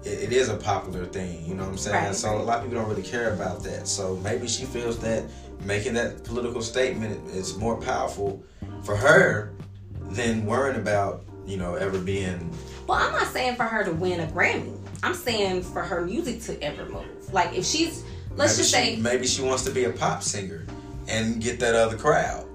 [0.03, 1.45] it, it is a popular thing.
[1.45, 2.05] You know what I'm saying?
[2.05, 3.87] Right, so a lot of people don't really care about that.
[3.87, 5.23] So maybe she feels that
[5.63, 8.43] making that political statement is more powerful
[8.83, 9.53] for her
[10.09, 12.49] than worrying about you know ever being.
[12.87, 14.77] Well, I'm not saying for her to win a Grammy.
[15.03, 17.33] I'm saying for her music to ever move.
[17.33, 18.03] Like if she's,
[18.35, 20.65] let's maybe just she, say, maybe she wants to be a pop singer
[21.07, 22.45] and get that other crowd.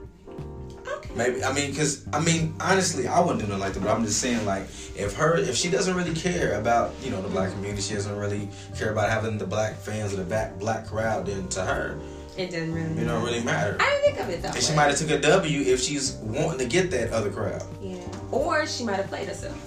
[0.87, 3.81] okay, Maybe I mean, cause I mean, honestly, I wouldn't do nothing like that.
[3.83, 4.63] But I'm just saying, like,
[4.97, 8.17] if her, if she doesn't really care about, you know, the black community, she doesn't
[8.17, 11.27] really care about having the black fans or the back black crowd.
[11.27, 11.99] Then to her,
[12.39, 13.03] it doesn't really.
[13.03, 13.77] it don't really matter.
[13.81, 16.13] I didn't think of it that And she might have took a W if she's
[16.15, 17.63] wanting to get that other crowd.
[17.83, 17.97] Yeah.
[18.31, 19.59] Or she might have played herself.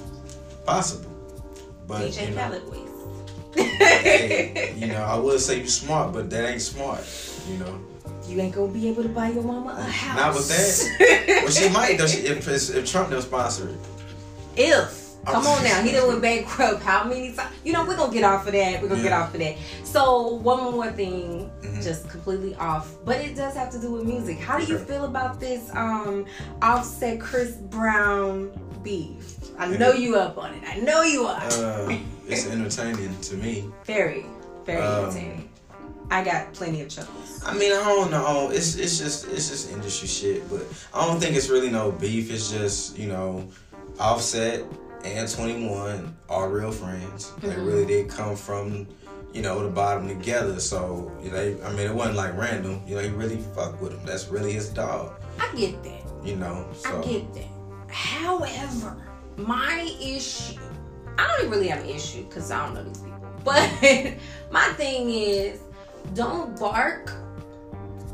[0.65, 1.09] Possible.
[1.87, 2.87] But DJ you know, Khaled voice.
[3.55, 7.03] hey, you know, I would say you smart, but that ain't smart.
[7.49, 7.79] You know.
[8.27, 10.15] You ain't gonna be able to buy your mama a house.
[10.15, 11.41] Not with that.
[11.43, 12.07] Well, she might though.
[12.11, 13.75] She, if, if Trump don't sponsor it.
[14.55, 15.00] if.
[15.25, 16.81] Come on now, he done went bankrupt.
[16.81, 17.53] How many times?
[17.63, 18.81] You know, we're gonna get off of that.
[18.81, 19.55] We're gonna get off of that.
[19.83, 21.83] So one more thing, Mhm.
[21.83, 24.39] just completely off, but it does have to do with music.
[24.39, 26.25] How do you feel about this um
[26.61, 28.51] Offset Chris Brown
[28.83, 29.35] beef?
[29.59, 30.63] I know you up on it.
[30.67, 31.39] I know you are.
[31.41, 31.95] Uh,
[32.27, 33.69] it's entertaining to me.
[33.85, 34.25] very,
[34.65, 35.49] very um, entertaining.
[36.09, 37.41] I got plenty of chuckles.
[37.45, 38.49] I mean, I don't know.
[38.51, 42.31] It's it's just it's just industry shit, but I don't think it's really no beef.
[42.31, 43.47] It's just you know,
[43.99, 44.63] Offset
[45.03, 47.31] and Twenty One are real friends.
[47.41, 47.65] They Mhm.
[47.65, 48.87] really did come from
[49.33, 50.59] you know the bottom together.
[50.59, 52.81] So you know, I mean, it wasn't like random.
[52.85, 54.01] You know, he really fucked with him.
[54.05, 55.13] That's really his dog.
[55.39, 56.01] I get that.
[56.23, 57.45] You know, so I get that.
[57.93, 58.95] However,
[59.37, 60.59] my issue,
[61.17, 63.17] I don't even really have an issue because I don't know these people.
[63.43, 63.69] But
[64.51, 65.59] my thing is,
[66.13, 67.11] don't bark,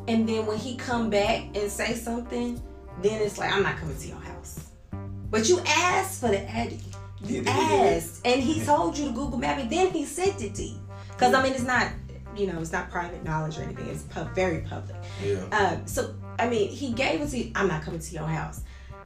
[0.08, 2.62] and then when he come back and say something,
[3.02, 4.27] then it's like I'm not coming to your house.
[5.30, 6.80] But you asked for the Eddie.
[7.24, 7.98] You Yeah, he did.
[7.98, 10.80] asked, and he told you to Google Map, and then he sent it to you.
[11.10, 11.92] Because I mean, it's not,
[12.36, 13.88] you know, it's not private knowledge or anything.
[13.90, 14.96] It's pub- very public.
[15.24, 15.44] yeah.
[15.52, 17.52] Uh, so I mean, he gave it to you.
[17.56, 18.62] I'm not coming to your house.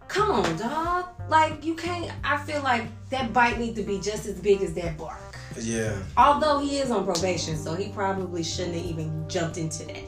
[0.10, 1.06] Come on, dog.
[1.30, 2.12] Like you can't.
[2.24, 5.18] I feel like that bite needs to be just as big as that bark.
[5.60, 10.04] Yeah, Although he is on probation, so he probably shouldn't have even jumped into that.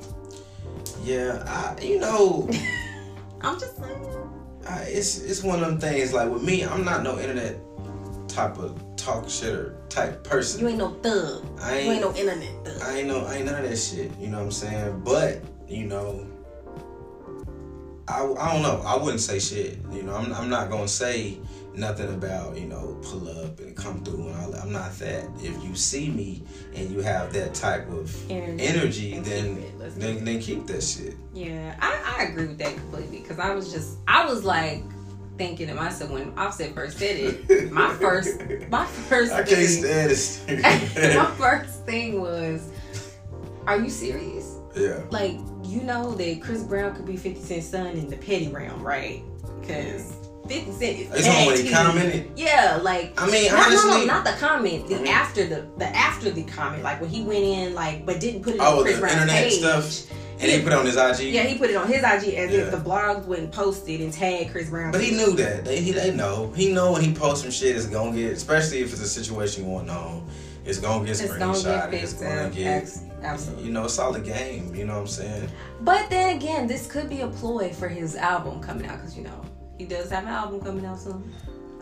[1.04, 1.44] yeah.
[1.48, 2.50] I, you know,
[3.42, 4.13] I'm just saying.
[4.68, 6.14] I, it's it's one of them things.
[6.14, 7.58] Like with me, I'm not no internet
[8.28, 10.62] type of talk shitter type person.
[10.62, 11.46] You ain't no thug.
[11.62, 12.82] I You ain't no internet thug.
[12.82, 14.12] I ain't no, I ain't none of that shit.
[14.20, 15.02] You know what I'm saying?
[15.04, 16.26] But you know,
[18.08, 18.82] I, I don't know.
[18.86, 19.80] I wouldn't say shit.
[19.92, 21.38] You know, I'm, I'm not gonna say
[21.76, 24.64] nothing about you know pull up and come through and all that.
[24.64, 25.26] I'm not that.
[25.40, 26.44] If you see me
[26.76, 28.64] and you have that type of Energy.
[28.64, 31.16] energy, then keep then then keep that shit.
[31.34, 34.84] Yeah, I, I agree with that completely because I was just I was like
[35.38, 37.72] thinking to myself when Offset first said it.
[37.72, 39.34] My first, my first.
[39.34, 40.46] I can't stand this.
[40.48, 42.70] my first thing was,
[43.66, 44.58] are you serious?
[44.76, 45.02] yeah.
[45.10, 48.82] Like, you know that Chris Brown could be 50 Cent's son in the petty realm,
[48.84, 49.24] right?
[49.60, 50.14] Because
[50.48, 51.12] 50 Cent is.
[51.12, 52.32] It's on when he commented.
[52.36, 53.14] Yeah, like.
[53.22, 53.90] I mean, No, no, honestly.
[53.92, 54.88] no, not the comment.
[54.88, 55.08] The Mhm.
[55.08, 58.56] after the the after the comment, like when he went in, like, but didn't put
[58.56, 59.60] it Oh, on Chris the Brown's internet page.
[59.60, 60.04] stuff?
[60.40, 61.30] And he put it on his IG.
[61.34, 62.58] Yeah, he put it on his IG as Yeah.
[62.64, 64.92] if the blogs wouldn't post it and tag Chris Brown.
[64.92, 65.64] But he knew that.
[65.64, 66.52] They he, they know.
[66.56, 68.34] He know when he posts some shit, it's gonna get.
[68.34, 70.28] Especially if it's a situation going on,
[70.66, 71.40] it's gonna get it's screenshot.
[71.64, 72.90] gonna get it's gonna get.
[73.24, 73.64] Absolutely.
[73.66, 74.76] You know, it's all a game.
[74.76, 75.50] You know what I'm saying?
[75.80, 79.24] But then again, this could be a ploy for his album coming out because you
[79.24, 79.46] know
[79.84, 81.30] he does have an album coming out soon.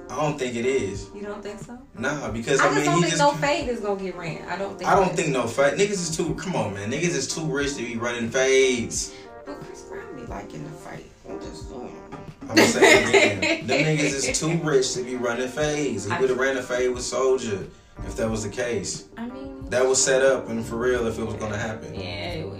[0.09, 1.07] I don't think it is.
[1.15, 1.77] You don't think so?
[1.97, 3.21] Nah, because I, I, just mean, don't he think just.
[3.21, 4.41] no fade is gonna get ran.
[4.49, 4.89] I don't think.
[4.89, 5.75] I don't think no fade.
[5.75, 6.33] Niggas is too.
[6.35, 6.91] Come on, man.
[6.91, 9.13] Niggas is too rich to be running fades.
[9.45, 11.05] But Chris Brown be liking the fight.
[11.29, 11.95] I'm just saying.
[12.41, 13.03] I'm gonna say
[13.39, 13.67] again.
[13.67, 16.05] Them niggas is too rich to be running fades.
[16.05, 17.69] He would have ran a fade with Soulja
[18.05, 19.07] if that was the case.
[19.15, 21.93] I mean, That was set up and for real if it was gonna happen.
[21.93, 22.59] yeah, it would.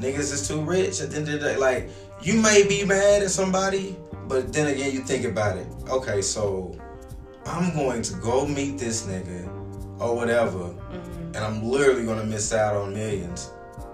[0.00, 1.56] Niggas is too rich at the end of the day.
[1.56, 1.88] Like,
[2.20, 3.96] you may be mad at somebody,
[4.28, 5.66] but then again, you think about it.
[5.88, 6.76] Okay, so
[7.46, 9.46] I'm going to go meet this nigga
[10.00, 11.26] or whatever, Mhm.
[11.34, 13.50] and I'm literally gonna miss out on millions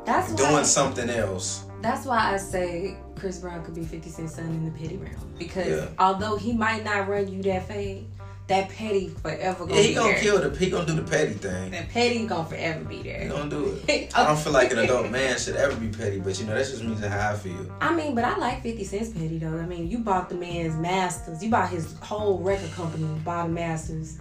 [0.06, 0.62] That's doing why.
[0.62, 1.64] something else.
[1.82, 5.14] That's why I say Chris Brown could be 50 Cent's son in the petty realm
[5.38, 5.86] because Yeah.
[5.98, 8.06] although he might not run you that fade,
[8.50, 10.20] that petty forever gonna Yeah, he be gonna there.
[10.20, 10.58] kill the.
[10.58, 11.70] He gonna do the petty thing.
[11.70, 13.22] That petty gonna forever be there.
[13.22, 14.12] He gonna do it.
[14.16, 16.70] I don't feel like an adult man should ever be petty, but you know that's
[16.70, 17.66] just me and how I feel.
[17.80, 19.56] I mean, but I like 50 Cent's petty though.
[19.56, 21.42] I mean, you bought the man's masters.
[21.42, 24.18] You bought his whole record company, bought the masters,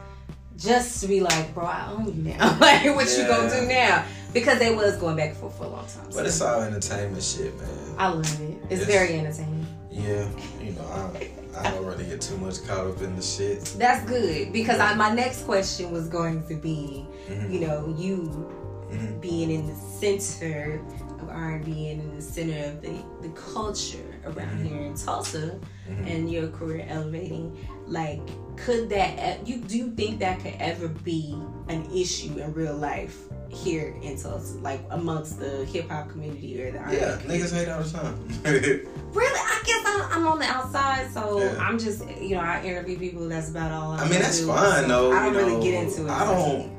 [0.58, 2.58] just to be like, bro, I own you now.
[2.62, 4.06] like, what you gonna do now?
[4.32, 6.08] Because they was going back and forth for a long time.
[6.14, 7.96] But it's all entertainment shit, man.
[7.98, 8.58] I love it.
[8.70, 9.66] It's very entertaining.
[9.92, 10.30] Yeah,
[10.62, 13.76] you know, I, I don't really get too much caught up in the shit.
[13.78, 17.52] That's good because I, my next question was going to be, mm-hmm.
[17.52, 18.50] you know, you
[18.92, 19.20] mm-hmm.
[19.20, 20.82] being in the center
[21.22, 24.66] of R&B and in the center of the, the culture around mm-hmm.
[24.66, 26.06] here in Tulsa mm-hmm.
[26.06, 27.68] and your career elevating.
[27.86, 28.22] Like,
[28.56, 31.36] could that you do you think that could ever be
[31.70, 36.72] an issue in real life here in Tulsa, like amongst the hip hop community or
[36.72, 37.44] the R&B yeah, community?
[37.44, 38.28] niggas hate all the time.
[39.14, 41.58] really, I guess I'm, I'm, on the outside, so yeah.
[41.60, 43.28] I'm just you know I interview people.
[43.28, 43.92] That's about all.
[43.94, 45.12] I, I mean, that's do, fine so though.
[45.12, 46.10] I don't really know, get into it.
[46.10, 46.72] I don't.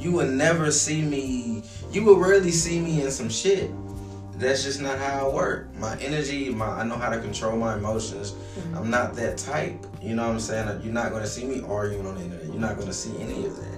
[0.00, 1.62] You would never see me.
[1.92, 3.70] You would rarely see me in some shit
[4.40, 5.72] that's just not how I work.
[5.76, 8.32] My energy, my I know how to control my emotions.
[8.32, 8.78] Mm-hmm.
[8.78, 9.86] I'm not that type.
[10.02, 10.80] You know what I'm saying?
[10.82, 12.46] You're not gonna see me arguing on the internet.
[12.46, 13.69] You're not gonna see any of that.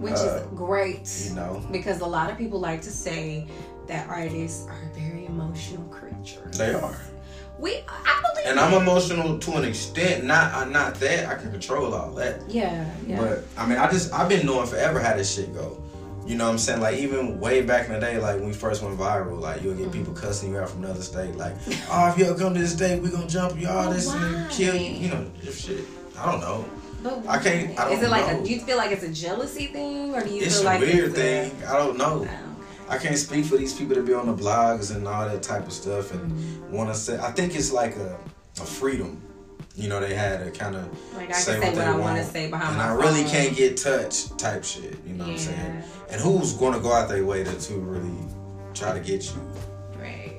[0.00, 1.28] Which uh, is great.
[1.28, 1.62] You know.
[1.70, 3.46] Because a lot of people like to say
[3.86, 6.58] that artists are very emotional creatures.
[6.58, 6.96] They are.
[7.58, 8.46] We, I believe.
[8.48, 10.24] And I'm emotional to an extent.
[10.24, 11.26] Not, I'm not that.
[11.26, 12.42] I can control all that.
[12.50, 13.18] Yeah, yeah.
[13.18, 15.82] But I mean, I just, I've been knowing forever how this shit go.
[16.26, 16.80] You know what I'm saying?
[16.80, 19.76] Like even way back in the day, like when we first went viral, like you'll
[19.76, 20.26] get people mm-hmm.
[20.26, 21.54] cussing you out from another state, like,
[21.88, 24.74] oh if y'all come to this state, we gonna jump you all this and kill
[24.74, 24.90] you.
[24.90, 25.84] You know, shit.
[26.18, 26.64] I don't know.
[27.02, 27.78] But I can't.
[27.78, 28.40] I is it like know.
[28.40, 28.44] a?
[28.44, 30.92] Do you feel like it's a jealousy thing, or do you it's feel like it's
[30.92, 31.52] a weird thing?
[31.64, 32.28] I don't know.
[32.88, 35.66] I can't speak for these people to be on the blogs and all that type
[35.66, 36.72] of stuff and mm-hmm.
[36.72, 37.18] want to say.
[37.18, 38.16] I think it's like a,
[38.60, 39.20] a freedom
[39.76, 42.24] you know, they had to kind of like I say, what, what I want to
[42.24, 44.96] say behind and I really can't get touched type shit.
[45.06, 45.32] You know yeah.
[45.32, 45.82] what I'm saying?
[46.10, 48.26] And who's going to go out their way to, to really
[48.72, 49.40] try to get you?
[50.00, 50.36] Right.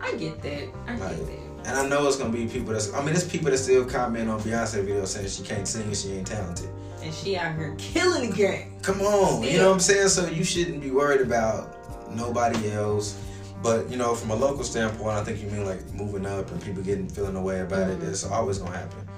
[0.00, 0.68] I get that.
[0.86, 1.41] I like, get that.
[1.64, 2.92] And I know it's gonna be people that's.
[2.92, 5.96] I mean, there's people that still comment on Beyonce videos saying she can't sing and
[5.96, 6.68] she ain't talented.
[7.02, 8.80] And she out here killing the game.
[8.82, 9.52] Come on, still.
[9.52, 10.08] you know what I'm saying?
[10.08, 11.76] So you shouldn't be worried about
[12.14, 13.18] nobody else
[13.62, 16.60] but you know, from a local standpoint, I think you mean like moving up and
[16.62, 18.02] people getting feeling away about mm-hmm.
[18.02, 18.06] it.
[18.06, 19.08] That's always gonna happen.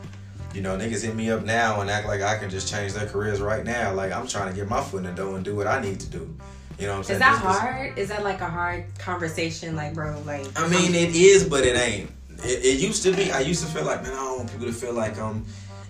[0.52, 3.08] You know, niggas hit me up now and act like I can just change their
[3.08, 3.92] careers right now.
[3.94, 5.98] Like I'm trying to get my foot in the door and do what I need
[6.00, 6.36] to do.
[6.78, 7.16] You know what I'm saying?
[7.16, 7.98] Is that hard?
[7.98, 9.76] Is that like a hard conversation?
[9.76, 10.46] Like, bro, like.
[10.58, 12.10] I mean, it is, but it ain't.
[12.44, 13.30] It, it used to be.
[13.32, 15.44] I used to feel like, man, I don't want people to feel like I'm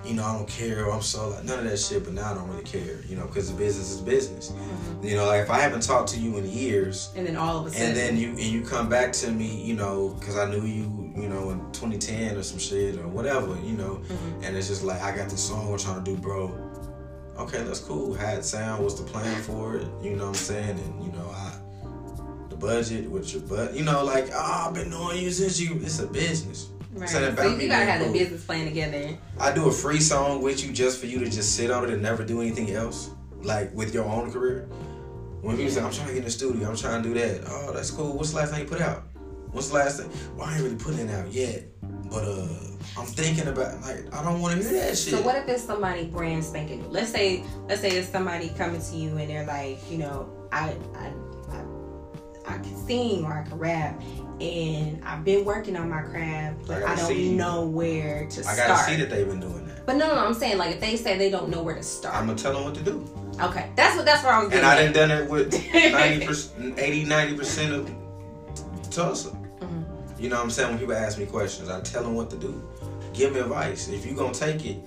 [0.05, 0.91] you know, I don't care.
[0.91, 2.05] I'm so like none of that shit.
[2.05, 4.51] But now I don't really care, you know, because the business is business.
[4.51, 5.07] Mm-hmm.
[5.07, 7.67] You know, like if I haven't talked to you in years, and then all of
[7.67, 10.51] a sudden, and then you and you come back to me, you know, because I
[10.51, 14.45] knew you, you know, in 2010 or some shit or whatever, you know, mm-hmm.
[14.45, 16.53] and it's just like I got this song we're trying to do, bro.
[17.39, 18.15] Okay, that's cool.
[18.15, 18.83] How it sound?
[18.83, 19.89] What's the plan for it?
[20.03, 20.79] You know what I'm saying?
[20.79, 21.53] And you know, I
[22.55, 25.77] the budget, with your butt, you know, like oh, I've been knowing you since you.
[25.83, 26.71] It's a business.
[26.93, 27.09] Right.
[27.09, 28.13] So, you gotta have cool.
[28.13, 29.19] the business plan together.
[29.41, 31.91] I do a free song with you just for you to just sit on it
[31.91, 33.11] and never do anything else,
[33.43, 34.69] like with your own career.
[35.41, 37.43] When people say, I'm trying to get in the studio, I'm trying to do that.
[37.49, 38.17] Oh, that's cool.
[38.17, 39.03] What's the last thing you put out?
[39.51, 40.11] What's the last thing?
[40.37, 41.65] Well, I ain't really putting it out yet.
[42.11, 42.47] But uh
[42.97, 45.15] I'm thinking about like I don't want to hear that shit.
[45.15, 46.89] So what if it's somebody brand spanking new?
[46.89, 50.77] Let's say let's say it's somebody coming to you and they're like, you know, I
[50.95, 51.13] I
[52.47, 54.01] I, can sing or I can rap
[54.41, 57.33] and I've been working on my craft, but I, I don't see.
[57.33, 58.59] know where to I start.
[58.59, 59.87] I gotta see that they've been doing that.
[59.87, 61.83] But no, no, no, I'm saying like if they say they don't know where to
[61.83, 63.09] start, I'm gonna tell them what to do.
[63.41, 64.53] Okay, that's what that's where I was.
[64.53, 69.31] And I didn't done it with 90 percent, 80, 90 percent of Tulsa.
[69.31, 70.23] Mm-hmm.
[70.23, 70.71] You know what I'm saying?
[70.71, 72.63] When people ask me questions, I tell them what to do.
[73.13, 73.89] Give me advice.
[73.89, 74.79] If you gonna take it,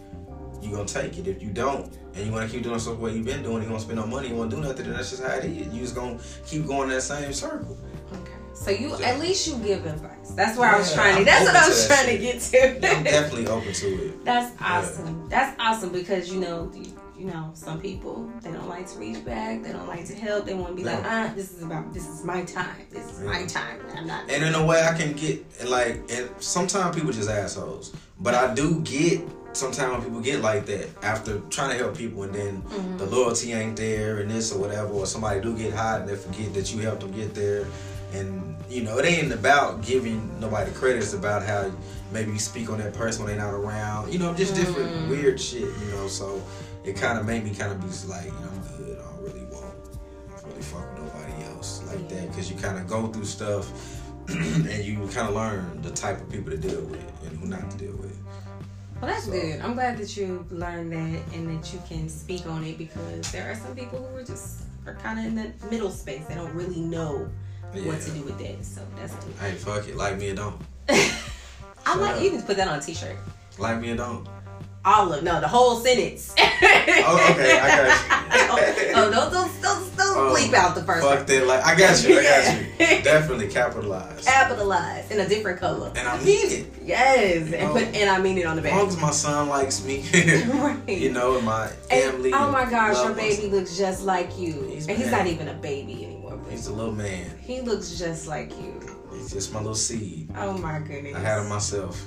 [0.62, 1.28] you gonna take it.
[1.28, 3.80] If you don't, and you wanna keep doing stuff what you've been doing, you gonna
[3.80, 5.74] spend no money, you wanna do nothing, then that's just how it is.
[5.74, 7.78] You just gonna keep going that same circle.
[8.12, 8.32] Okay.
[8.54, 10.32] So you at least you give advice.
[10.32, 11.26] That's where yeah, I was trying to.
[11.26, 12.20] That's what I was trying shit.
[12.20, 12.88] to get to.
[12.88, 14.26] yeah, I'm definitely open to it.
[14.26, 15.22] That's awesome.
[15.22, 15.28] Yeah.
[15.30, 19.24] That's awesome because you know, you, you, know, some people they don't like to reach
[19.24, 19.62] back.
[19.62, 20.46] They don't like to help.
[20.46, 22.88] They want to be like, ah, this is about this is my time.
[22.90, 23.80] This is my time.
[23.96, 24.30] I'm not.
[24.30, 28.56] And in a way, I can get like, and sometimes people just assholes, but I
[28.56, 29.22] do get
[29.58, 32.98] sometimes people get like that after trying to help people and then mm-hmm.
[32.98, 36.16] the loyalty ain't there and this or whatever or somebody do get hot and they
[36.16, 37.66] forget that you helped them get there
[38.14, 40.98] and you know, it ain't about giving nobody credit.
[40.98, 41.72] It's about how
[42.12, 44.12] maybe you speak on that person when they're not around.
[44.12, 45.10] You know, just different mm.
[45.10, 45.62] weird shit.
[45.62, 46.42] You know, so
[46.84, 48.98] it kind of made me kind of be like, you know, I'm good.
[48.98, 49.74] I don't really won't
[50.46, 53.72] really fuck with nobody else like that because you kind of go through stuff
[54.30, 57.72] and you kind of learn the type of people to deal with and who not
[57.72, 58.18] to deal with.
[59.02, 59.32] Well, that's so.
[59.32, 59.62] good.
[59.62, 63.52] I'm glad that you learned that and that you can speak on it because there
[63.52, 66.26] are some people who are just are kind of in the middle space.
[66.26, 67.30] They don't really know
[67.76, 67.86] yeah.
[67.86, 68.66] what to do with that.
[68.66, 69.36] So that's good.
[69.40, 69.96] Hey, fuck it.
[69.96, 70.62] Like me or don't.
[70.90, 73.18] I like you can put that on a t-shirt.
[73.60, 74.28] Like me or don't.
[74.84, 76.34] All of no, the whole sentence.
[76.40, 78.18] oh, okay, I got you.
[78.50, 79.87] Oh, oh, don't don't don't, don't
[80.18, 81.46] oh, bleep out out the first Fuck that.
[81.48, 82.20] Like I got you.
[82.20, 82.68] I got you.
[83.04, 84.26] Definitely capitalize.
[84.26, 85.92] Capitalize in a different color.
[85.96, 86.68] And I mean it.
[86.84, 88.74] Yes, You and know, put and I mean it on the back.
[88.74, 90.80] As long as my son likes me, right.
[90.90, 92.34] you know, and my And- family.
[92.34, 94.64] oh my gosh, your baby looks just like you.
[94.70, 96.40] He's and he's not even a baby anymore.
[96.50, 97.30] He's a little man.
[97.42, 98.82] he looks just like you.
[99.14, 100.30] He's just my little seed.
[100.38, 101.16] Oh my goodness.
[101.16, 102.06] I had him myself.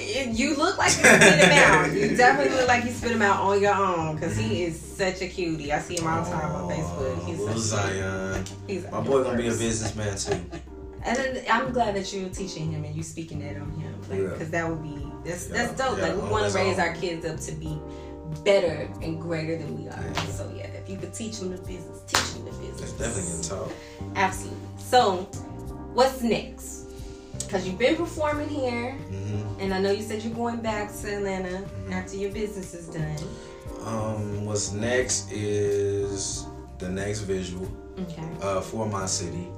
[0.00, 1.92] You look like you spit him out.
[1.92, 5.20] You definitely look like you spit him out on your own because he is such
[5.20, 5.72] a cutie.
[5.72, 7.24] I see him all the time on Facebook.
[7.26, 8.44] He's such Zion.
[8.66, 10.40] He's My boy gonna be a businessman too.
[11.04, 14.20] And then I'm glad that you're teaching him and you speaking that on him, like,
[14.20, 14.28] Yeah.
[14.28, 15.98] because that would be that's Yeah, that's dope.
[15.98, 16.80] yeah, like we want to raise own.
[16.80, 17.76] our kids up to be
[18.44, 20.14] better and greater than we are.
[20.30, 22.92] So yeah, if you could teach them the business, teach them the business.
[22.92, 23.72] That's definitely getting taught.
[24.14, 24.58] Absolutely.
[24.78, 25.16] So,
[25.92, 26.81] what's next?
[27.52, 31.16] Because you've been performing here, hmm and I know you said you're going back to
[31.16, 33.14] Atlanta after your business is done.
[33.84, 36.46] Um, what's next is
[36.78, 37.68] the next visual
[38.00, 38.22] Okay.
[38.40, 39.48] uh, for my city.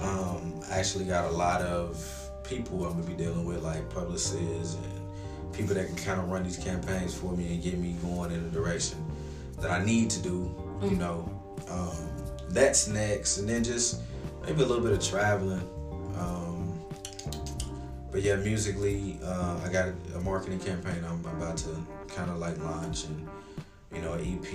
[0.00, 2.02] Um, I actually got a lot of
[2.44, 6.44] people I'm gonna be dealing with, like publicists and people that can kind of run
[6.44, 9.04] these campaigns for me and get me going in the direction
[9.60, 10.50] that I need to do.
[10.82, 10.98] You Mhm.
[10.98, 11.28] know,
[11.68, 11.96] um,
[12.48, 14.00] that's next, and then just
[14.46, 15.60] maybe a little bit of traveling.
[16.18, 16.53] Um,
[18.14, 22.56] but yeah, musically, uh, I got a marketing campaign I'm about to kind of like
[22.58, 23.28] launch, and
[23.92, 24.46] you know, EP,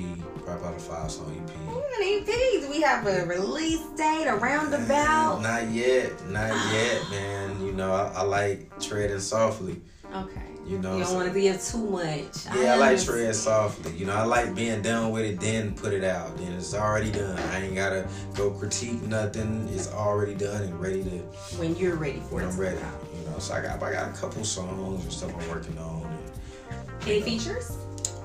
[0.46, 1.56] probably about a five song EP.
[1.68, 2.62] Ooh, an EP.
[2.62, 5.42] Do we have a release date, a roundabout?
[5.42, 7.66] Not yet, not yet, man.
[7.66, 9.82] You know, I, I like treading softly.
[10.16, 10.49] Okay.
[10.70, 12.46] You know, You don't want to be give too much.
[12.56, 13.92] yeah, I like tread softly.
[13.98, 16.38] You know, I like being done with it, then put it out.
[16.38, 17.40] Then it's already done.
[17.40, 19.68] I ain't gotta go critique nothing.
[19.74, 21.10] It's already done and ready to
[21.58, 22.50] When you're ready for when it.
[22.50, 22.78] I'm ready.
[22.84, 23.04] out.
[23.18, 26.04] You know, so I got I got a couple songs and stuff I'm working on.
[26.06, 27.72] And, Any features?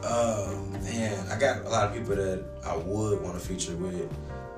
[0.05, 4.07] Um, man, I got a lot of people that I would want to feature with.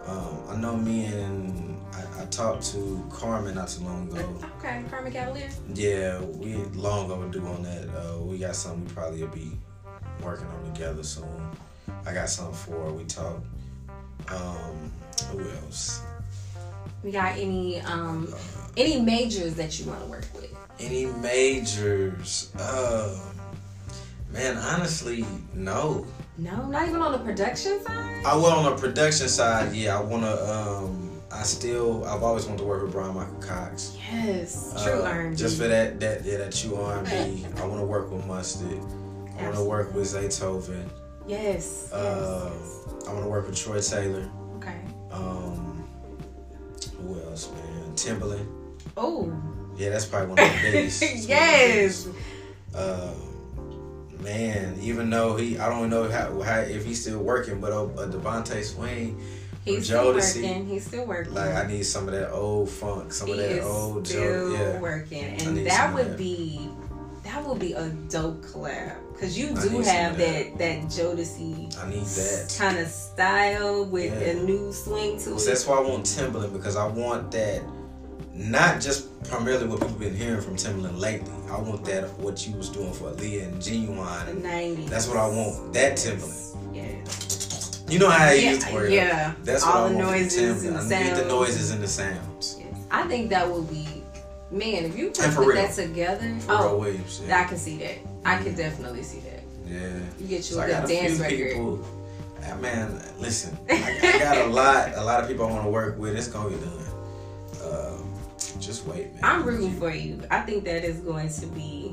[0.09, 4.41] Um, I know me and I, I talked to Carmen not too long ago.
[4.59, 5.49] Okay, Carmen Cavalier.
[5.75, 7.89] Yeah, we long overdue on that.
[7.89, 9.53] Uh, we got something we probably will be
[10.23, 11.27] working on together soon.
[12.05, 12.93] I got something for her.
[12.93, 13.47] We talked.
[14.29, 14.91] Um,
[15.31, 16.03] who else?
[17.05, 18.35] We got any um
[18.77, 20.53] any majors that you want to work with?
[20.81, 22.51] Any majors?
[22.59, 23.21] Um,
[24.33, 25.25] man, honestly,
[25.55, 26.07] no.
[26.39, 28.25] No, not even on the production side.
[28.27, 29.73] I will on the production side.
[29.75, 30.35] Yeah, I wanna.
[30.35, 31.06] Um,
[31.37, 32.05] I still.
[32.05, 33.97] I've always wanted to work with Bryan-Michael Cox.
[34.13, 35.37] Yes, true Uh, R&B.
[35.37, 37.47] Just for that, that yeah, that true R&B.
[37.57, 38.79] I want to work with Mustard.
[39.39, 40.89] I want to work with Zaytoven.
[41.27, 41.89] Yes.
[41.91, 43.07] yes, Uh, yes.
[43.09, 44.31] I want to work with Troy Taylor.
[44.57, 44.81] Okay.
[45.11, 45.85] Um,
[47.03, 47.93] who else, man?
[47.95, 48.47] Timbaland.
[48.97, 49.33] Oh.
[49.77, 51.03] Yeah, that's probably one of the biggest.
[51.03, 52.09] It's one of the yes.
[52.75, 53.15] Uh,
[54.23, 57.85] man, even though he, I don't know how, how if he's still working, but uh,
[57.85, 59.21] uh, DeVante Swing,
[59.67, 60.67] He's Joe still working.
[60.67, 61.35] He's still working.
[61.35, 64.55] like I need some of that old funk, some he of that old still Joe.
[64.57, 66.19] Yeah, working, and that would that.
[66.19, 66.71] be
[67.25, 70.59] that would be a dope collab because you do have that that.
[70.59, 72.55] that Jodeci I need that.
[72.57, 74.29] kind of style with Yeah.
[74.29, 75.45] a new swing to So it.
[75.47, 77.63] that's why I want Timbaland because I want that.
[78.33, 81.33] Not just primarily what people been hearing from Timbaland lately.
[81.51, 84.43] I want that what you was doing for Aaliyah and Ginuwine.
[84.43, 85.73] the And that's what I want.
[85.73, 86.57] That Timbaland.
[86.75, 86.85] Yeah.
[87.89, 89.35] You know how I Yeah, used to yeah.
[89.45, 91.87] That's All what the I want noises from and the need the noises and the
[91.89, 92.57] sounds.
[92.59, 92.85] Yes.
[92.91, 93.87] I think that would be
[94.51, 95.53] man if you put real.
[95.55, 96.37] that together.
[96.49, 97.23] Oh, Williams.
[97.31, 97.99] I can see that.
[98.25, 99.43] I can definitely see that.
[99.67, 99.99] yeah.
[100.19, 101.49] You get you So a good dance record.
[101.53, 101.87] people.
[102.45, 103.57] Ah, man, listen.
[103.71, 104.93] I, I got a lot.
[104.97, 106.17] A lot of people I want to work with.
[106.17, 106.73] It's gonna be done.
[107.65, 108.13] Um,
[108.61, 109.21] just wait, man.
[109.25, 110.21] I'm rooting for you.
[110.31, 111.86] I think that is going to be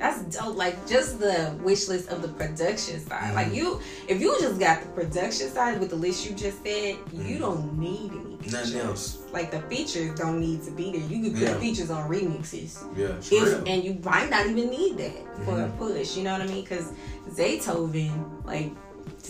[0.00, 0.56] that's dope.
[0.56, 3.32] Like just the wish list of the production side.
[3.32, 3.34] Mhm.
[3.34, 6.96] Like you, if you just got the production side with the list you just said,
[7.12, 7.38] you Mhm.
[7.38, 8.52] don't need any features.
[8.74, 9.18] Nothing else.
[9.32, 11.02] Like the features don't need to be there.
[11.02, 11.58] You could put Yeah.
[11.58, 12.78] features on remixes.
[12.96, 15.66] Yeah, If, and you might not even need that for Mhm.
[15.66, 16.16] a push.
[16.16, 16.62] You know what I mean?
[16.64, 16.86] Because
[17.34, 18.72] Zaytoven, like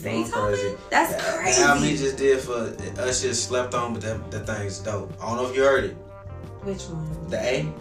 [0.02, 0.76] crazy.
[0.88, 1.60] that's crazy.
[1.62, 5.12] The album he just did for us just slept on, but that, that thing's dope.
[5.20, 5.96] I don't know if you heard it.
[6.62, 7.28] Which one?
[7.28, 7.72] The A.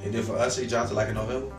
[0.00, 0.56] He did for us.
[0.56, 1.52] He dropped it like in November.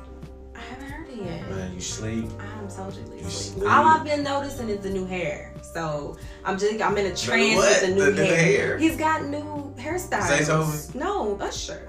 [1.28, 1.58] I haven't heard it yet.
[1.68, 2.26] Man, you sleep.
[2.40, 3.70] I'm totally You sleep.
[3.70, 5.54] All I've been noticing is the new hair.
[5.74, 8.36] So I'm just I'm in a trance with the new, The new hair.
[8.36, 8.78] hair?
[8.78, 10.96] He's got new hairstyles.
[10.96, 11.88] No, Usher.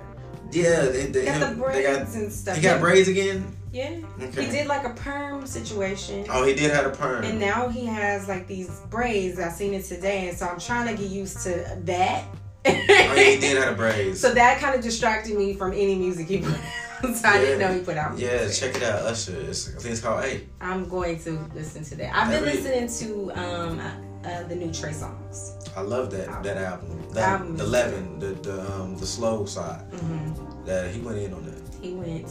[0.53, 2.15] Yeah, they, they, Got the braids they got.
[2.15, 2.57] and stuff.
[2.57, 3.57] He got braids again.
[3.73, 4.01] Yeah.
[4.21, 4.47] Okay.
[4.47, 6.27] He did like a perm situation.
[6.29, 7.23] Oh, he did have a perm.
[7.25, 9.39] And now he has like these braids.
[9.39, 12.25] I seen it today, and so I'm trying to get used to that.
[12.67, 14.21] Oh, yeah, he did have a braids.
[14.21, 17.17] so that kind of distracted me from any music he put out.
[17.17, 17.69] so I didn't Yeah.
[17.69, 18.19] know he put out.
[18.19, 18.73] yeah, music.
[18.75, 19.37] check it out, Usher.
[19.49, 20.47] It's, I think it's called A.
[20.61, 22.15] I'm going to listen to that.
[22.15, 23.81] I've been Every- listening to um
[24.25, 25.57] uh, the new Trey Songz.
[25.77, 27.09] I love that that album.
[27.15, 29.91] That Album the eleven, the the um the slow side.
[29.93, 30.65] Mm-hmm.
[30.67, 31.63] That he went in on that.
[31.81, 32.31] He went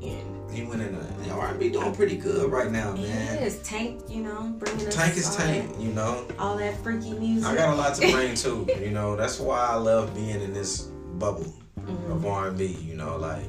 [0.00, 0.37] in.
[0.50, 0.94] He went in.
[0.96, 3.02] on R and B doing pretty good right now, man.
[3.40, 6.26] Yes, Tank, you know, bringing us Tank is tank, That, you know.
[6.38, 7.48] all that freaky music.
[7.48, 8.66] I got a lot to bring too.
[8.80, 10.82] You know, that's why I love being in this
[11.18, 12.10] bubble Mhm.
[12.12, 12.66] of R and B.
[12.82, 13.44] You know, like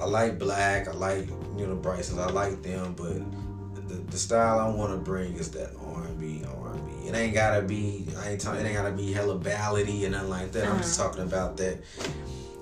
[0.00, 4.58] I like Black, I like you know Bryson's, I like them, but the, the style
[4.58, 7.08] I want to bring is that R and B, R and B.
[7.08, 8.06] It ain't gotta be.
[8.18, 8.60] I ain't talking.
[8.62, 10.66] It ain't gotta be hella ballady and nothing like that.
[10.68, 11.78] I'm just talking about that.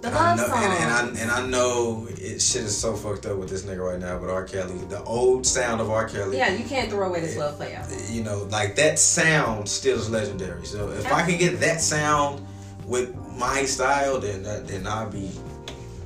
[0.03, 2.95] The And I love know, and, and I and I know it shit is so
[2.95, 4.19] fucked up with this nigga right now.
[4.19, 4.45] But R.
[4.45, 6.07] Kelly, the old sound of R.
[6.09, 7.87] Kelly, yeah, you can't throw away this love play out.
[8.11, 10.67] you know, like that sound still is legendary.
[10.67, 12.47] So if I can get that sound
[12.85, 15.31] with my style, then that, then I'll be.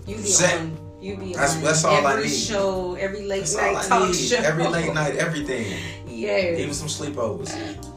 [0.07, 0.59] You be Set.
[0.61, 0.77] on.
[1.01, 2.35] You be That's- on that's all I every need.
[2.37, 4.15] show, every late That's night talk need.
[4.15, 4.37] show.
[4.37, 5.67] Every late night, everything.
[6.07, 6.57] Yeah.
[6.57, 7.51] Even some sleepovers.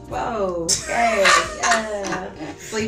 [0.08, 0.66] Whoa.
[0.70, 1.24] Okay.
[1.58, 2.13] Yeah.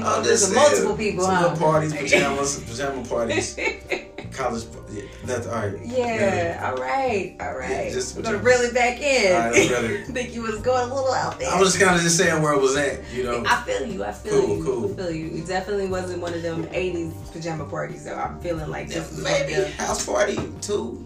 [0.03, 1.57] I'm Sleepovers just with saying, multiple people, Some huh?
[1.57, 3.57] parties, pajamas, pajama parties,
[4.33, 4.65] college.
[4.93, 5.79] Yeah, that's all right.
[5.85, 6.63] Yeah.
[6.71, 7.37] All right.
[7.41, 7.71] All right.
[7.87, 9.33] Yeah, just We're gonna reel it back in.
[9.35, 11.51] All right, reel think you was going a little out there.
[11.51, 13.43] I was just kind of just saying where it was at, you know.
[13.47, 14.05] I feel you.
[14.05, 14.65] I feel Cool, you.
[14.65, 14.93] cool.
[14.93, 15.27] I feel you.
[15.43, 18.15] It definitely wasn't one of them '80s pajama parties, though.
[18.15, 21.05] I'm feeling like this Maybe house party too.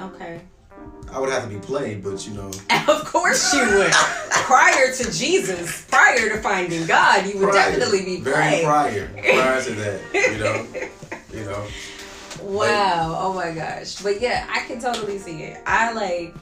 [0.00, 0.40] okay.
[1.12, 2.50] I would have to be played, but you know.
[2.88, 3.92] Of course you would.
[3.92, 8.24] prior to Jesus, prior to finding God, you would prior- definitely be played.
[8.24, 10.66] very prior, prior to that, you know,
[11.38, 11.66] you know.
[12.42, 13.16] Wow.
[13.20, 13.96] Oh my gosh.
[14.02, 15.60] But yeah, I can totally see it.
[15.66, 16.34] I like.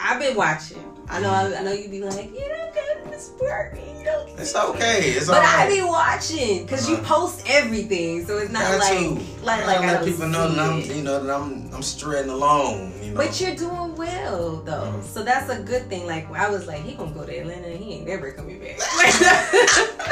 [0.00, 0.82] I've been watching.
[1.08, 1.28] I know.
[1.30, 1.58] Mm-hmm.
[1.58, 3.98] I know you'd be like, you don't got to.
[3.98, 4.40] You don't.
[4.40, 5.10] It's okay.
[5.12, 5.70] It's But I alright.
[5.70, 7.14] be watching because you Uh-huh.
[7.26, 10.80] post everything, so it's not like like I like I let people know that I'm,
[10.80, 12.92] you know, that I'm, I'm straying along.
[13.02, 13.16] You know.
[13.16, 15.04] But you're doing well though, Mhm.
[15.04, 16.06] so that's a good thing.
[16.06, 18.78] Like I was like, he gonna go to Atlanta, and he ain't never coming back.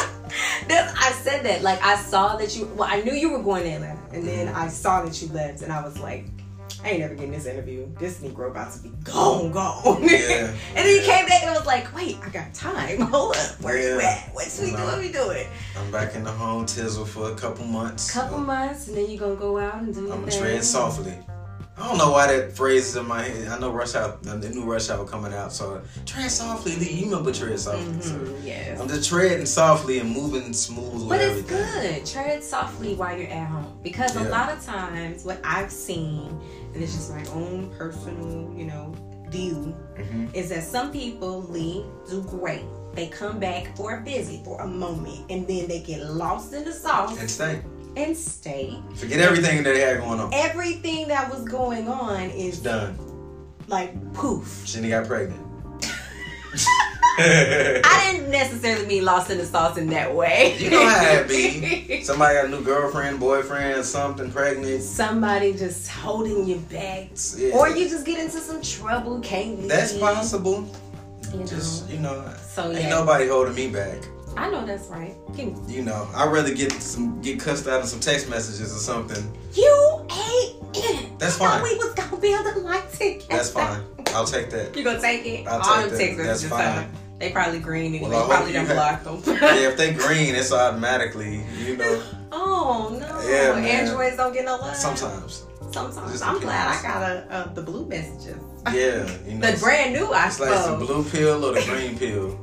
[0.68, 1.62] that's, I said that.
[1.62, 2.66] Like I saw that you.
[2.76, 4.54] Well, I knew you were going to Atlanta, and then Mhm.
[4.56, 6.26] I saw that you left, and I was like,
[6.82, 7.86] I ain't never getting this interview.
[7.98, 10.02] This Negro about to be gone, gone.
[10.08, 10.46] Yeah.
[10.48, 13.00] and then he came back and was like, wait, I got time.
[13.12, 14.30] Hold up, where you at?
[14.32, 14.76] What's we No.
[14.78, 14.88] doing?
[14.88, 15.46] What we doing?
[15.76, 18.10] I'm back in the home tizzle for a couple months.
[18.10, 20.40] Couple months, and then you're gonna go out and do your I'm gonna thing.
[20.40, 21.14] tread softly.
[21.80, 23.48] I don't know why that phrase is in my head.
[23.48, 26.72] I know Rush Hour, the new Rush Hour coming out, so tread softly.
[26.74, 28.00] You remember tread softly?
[28.02, 28.78] So Mhm, yes.
[28.80, 31.82] I'm just treading softly and moving smooth with But it's everything.
[31.82, 32.06] good.
[32.06, 33.78] Tread softly while you're at home.
[33.82, 36.38] Because a lot of times what I've seen,
[36.74, 38.92] and it's just my own personal, you know,
[39.30, 40.34] view, Mhm.
[40.34, 42.64] is that some people leave, do great.
[42.94, 46.64] They come back for a busy for a moment and then they get lost in
[46.64, 47.60] the sauce And stay.
[47.96, 48.78] And stay.
[48.96, 50.32] Forget everything that they had going on.
[50.32, 52.96] Everything that was going on It's is done.
[53.68, 54.62] like poof.
[54.64, 55.46] Jenny got pregnant.
[57.22, 60.56] I didn't necessarily mean lost in the sauce in that way.
[60.58, 62.02] You know how it be.
[62.04, 64.82] Somebody got a new girlfriend, boyfriend, something, pregnant.
[64.82, 67.08] Somebody just holding you back.
[67.36, 67.50] Yeah.
[67.54, 69.68] Or you just get into some trouble, can't leave.
[69.68, 70.66] That's possible.
[71.32, 71.46] You know.
[71.46, 72.78] Just you know, So, yeah.
[72.78, 73.98] ain't nobody holding me back.
[74.36, 75.14] I know that's right.
[75.34, 78.78] Can- You know, I'd rather get some get cussed out in some text messages or
[78.78, 79.22] something.
[79.54, 81.18] You ain't.
[81.18, 81.62] That's I fine.
[81.62, 83.24] we was gonna build a life together.
[83.28, 83.82] That's fine.
[84.14, 84.76] I'll take that.
[84.76, 85.46] You gonna take it?
[85.46, 86.90] I'll All take them That's fine.
[87.18, 89.36] They probably green and Well, they I hope probably done have- blocked them.
[89.42, 92.02] yeah, if they green, it's automatically, you know.
[92.32, 93.28] oh no!
[93.28, 93.64] Yeah, man.
[93.64, 94.74] Androids don't get no love.
[94.74, 96.22] Sometimes, Sometimes.
[96.22, 98.36] I'm glad I got a, uh, the blue messages.
[98.72, 99.50] yeah, you know.
[99.52, 102.40] The brand new, I It's like the blue pill or the green pill.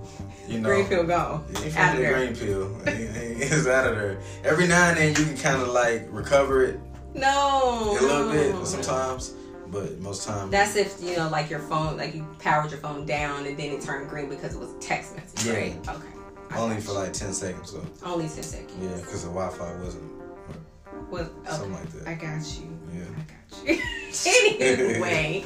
[0.47, 1.43] You know, Green pill gone.
[1.43, 1.71] Out of the
[2.03, 2.13] there.
[2.17, 2.77] green pill.
[2.85, 4.19] it's out of there.
[4.43, 6.79] Every now and then you can kind of like recover it
[7.13, 7.97] No.
[7.99, 8.31] a little no.
[8.31, 9.33] bit sometimes,
[9.67, 10.51] but most times.
[10.51, 13.71] That's if you know, like your phone, like you powered your phone down and then
[13.71, 15.53] it turned green because it was a text message, Yeah.
[15.53, 15.87] right?
[15.89, 16.07] Okay.
[16.49, 16.99] I only for you.
[16.99, 18.71] like 10 seconds, so only ten seconds.
[18.81, 20.03] yeah, because the Wi Fi wasn't.
[21.09, 21.49] Well, okay.
[21.49, 22.07] Something like that.
[22.07, 22.79] I got you.
[22.93, 23.03] Yeah.
[23.17, 24.57] I got you.
[24.59, 25.45] anyway,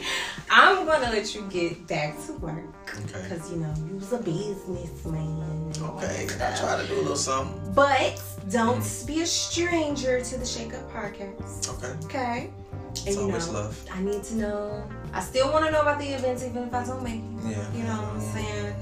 [0.49, 3.21] I'm gonna let you get back to work Okay.
[3.21, 5.71] because you know you's a businessman.
[5.81, 7.73] Okay, I try to do a little something.
[7.73, 9.07] But don't mm.
[9.07, 11.69] be a stranger to the Shake Up Podcast.
[11.77, 12.05] Okay.
[12.05, 12.49] Okay.
[12.51, 13.85] And It's you always know, love.
[13.93, 14.89] I need to know.
[15.13, 17.51] I still want to know about the events, even if I don't make it.
[17.51, 17.73] Yeah.
[17.73, 18.33] You know what I'm mm.
[18.33, 18.75] saying?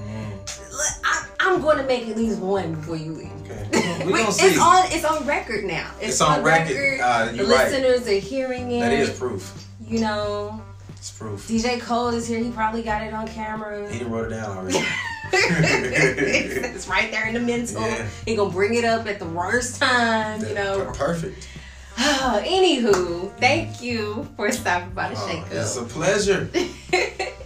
[1.04, 3.32] I, I'm going to make at least one before you leave.
[3.44, 3.68] Okay.
[4.06, 4.58] We it's see.
[4.58, 4.86] on.
[4.92, 5.92] It's on record now.
[6.00, 7.00] It's, It's on record.
[7.02, 7.72] Uh, the right.
[7.72, 8.80] listeners are hearing it.
[8.80, 9.68] That is proof.
[9.86, 10.62] You know,
[10.96, 11.48] It's proof.
[11.48, 12.40] DJ Cole is here.
[12.40, 13.92] He probably got it on camera.
[13.92, 14.84] He wrote it down already.
[15.34, 17.82] it's right there in the mental.
[17.82, 18.08] Yeah.
[18.26, 20.42] He gonna bring it up at the worst time.
[20.46, 20.86] You know.
[20.86, 21.48] Per- Perfect.
[21.98, 26.50] Anywho, thank you for stopping by the Oh, Shake it's a pleasure.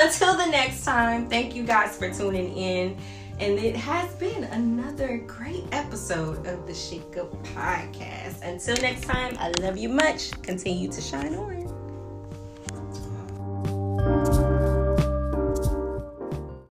[0.00, 2.96] Until the next time, thank you guys for tuning in.
[3.40, 8.42] And it has been another great episode of the Up Podcast.
[8.42, 10.30] Until next time, I love you much.
[10.42, 11.77] Continue to shine on.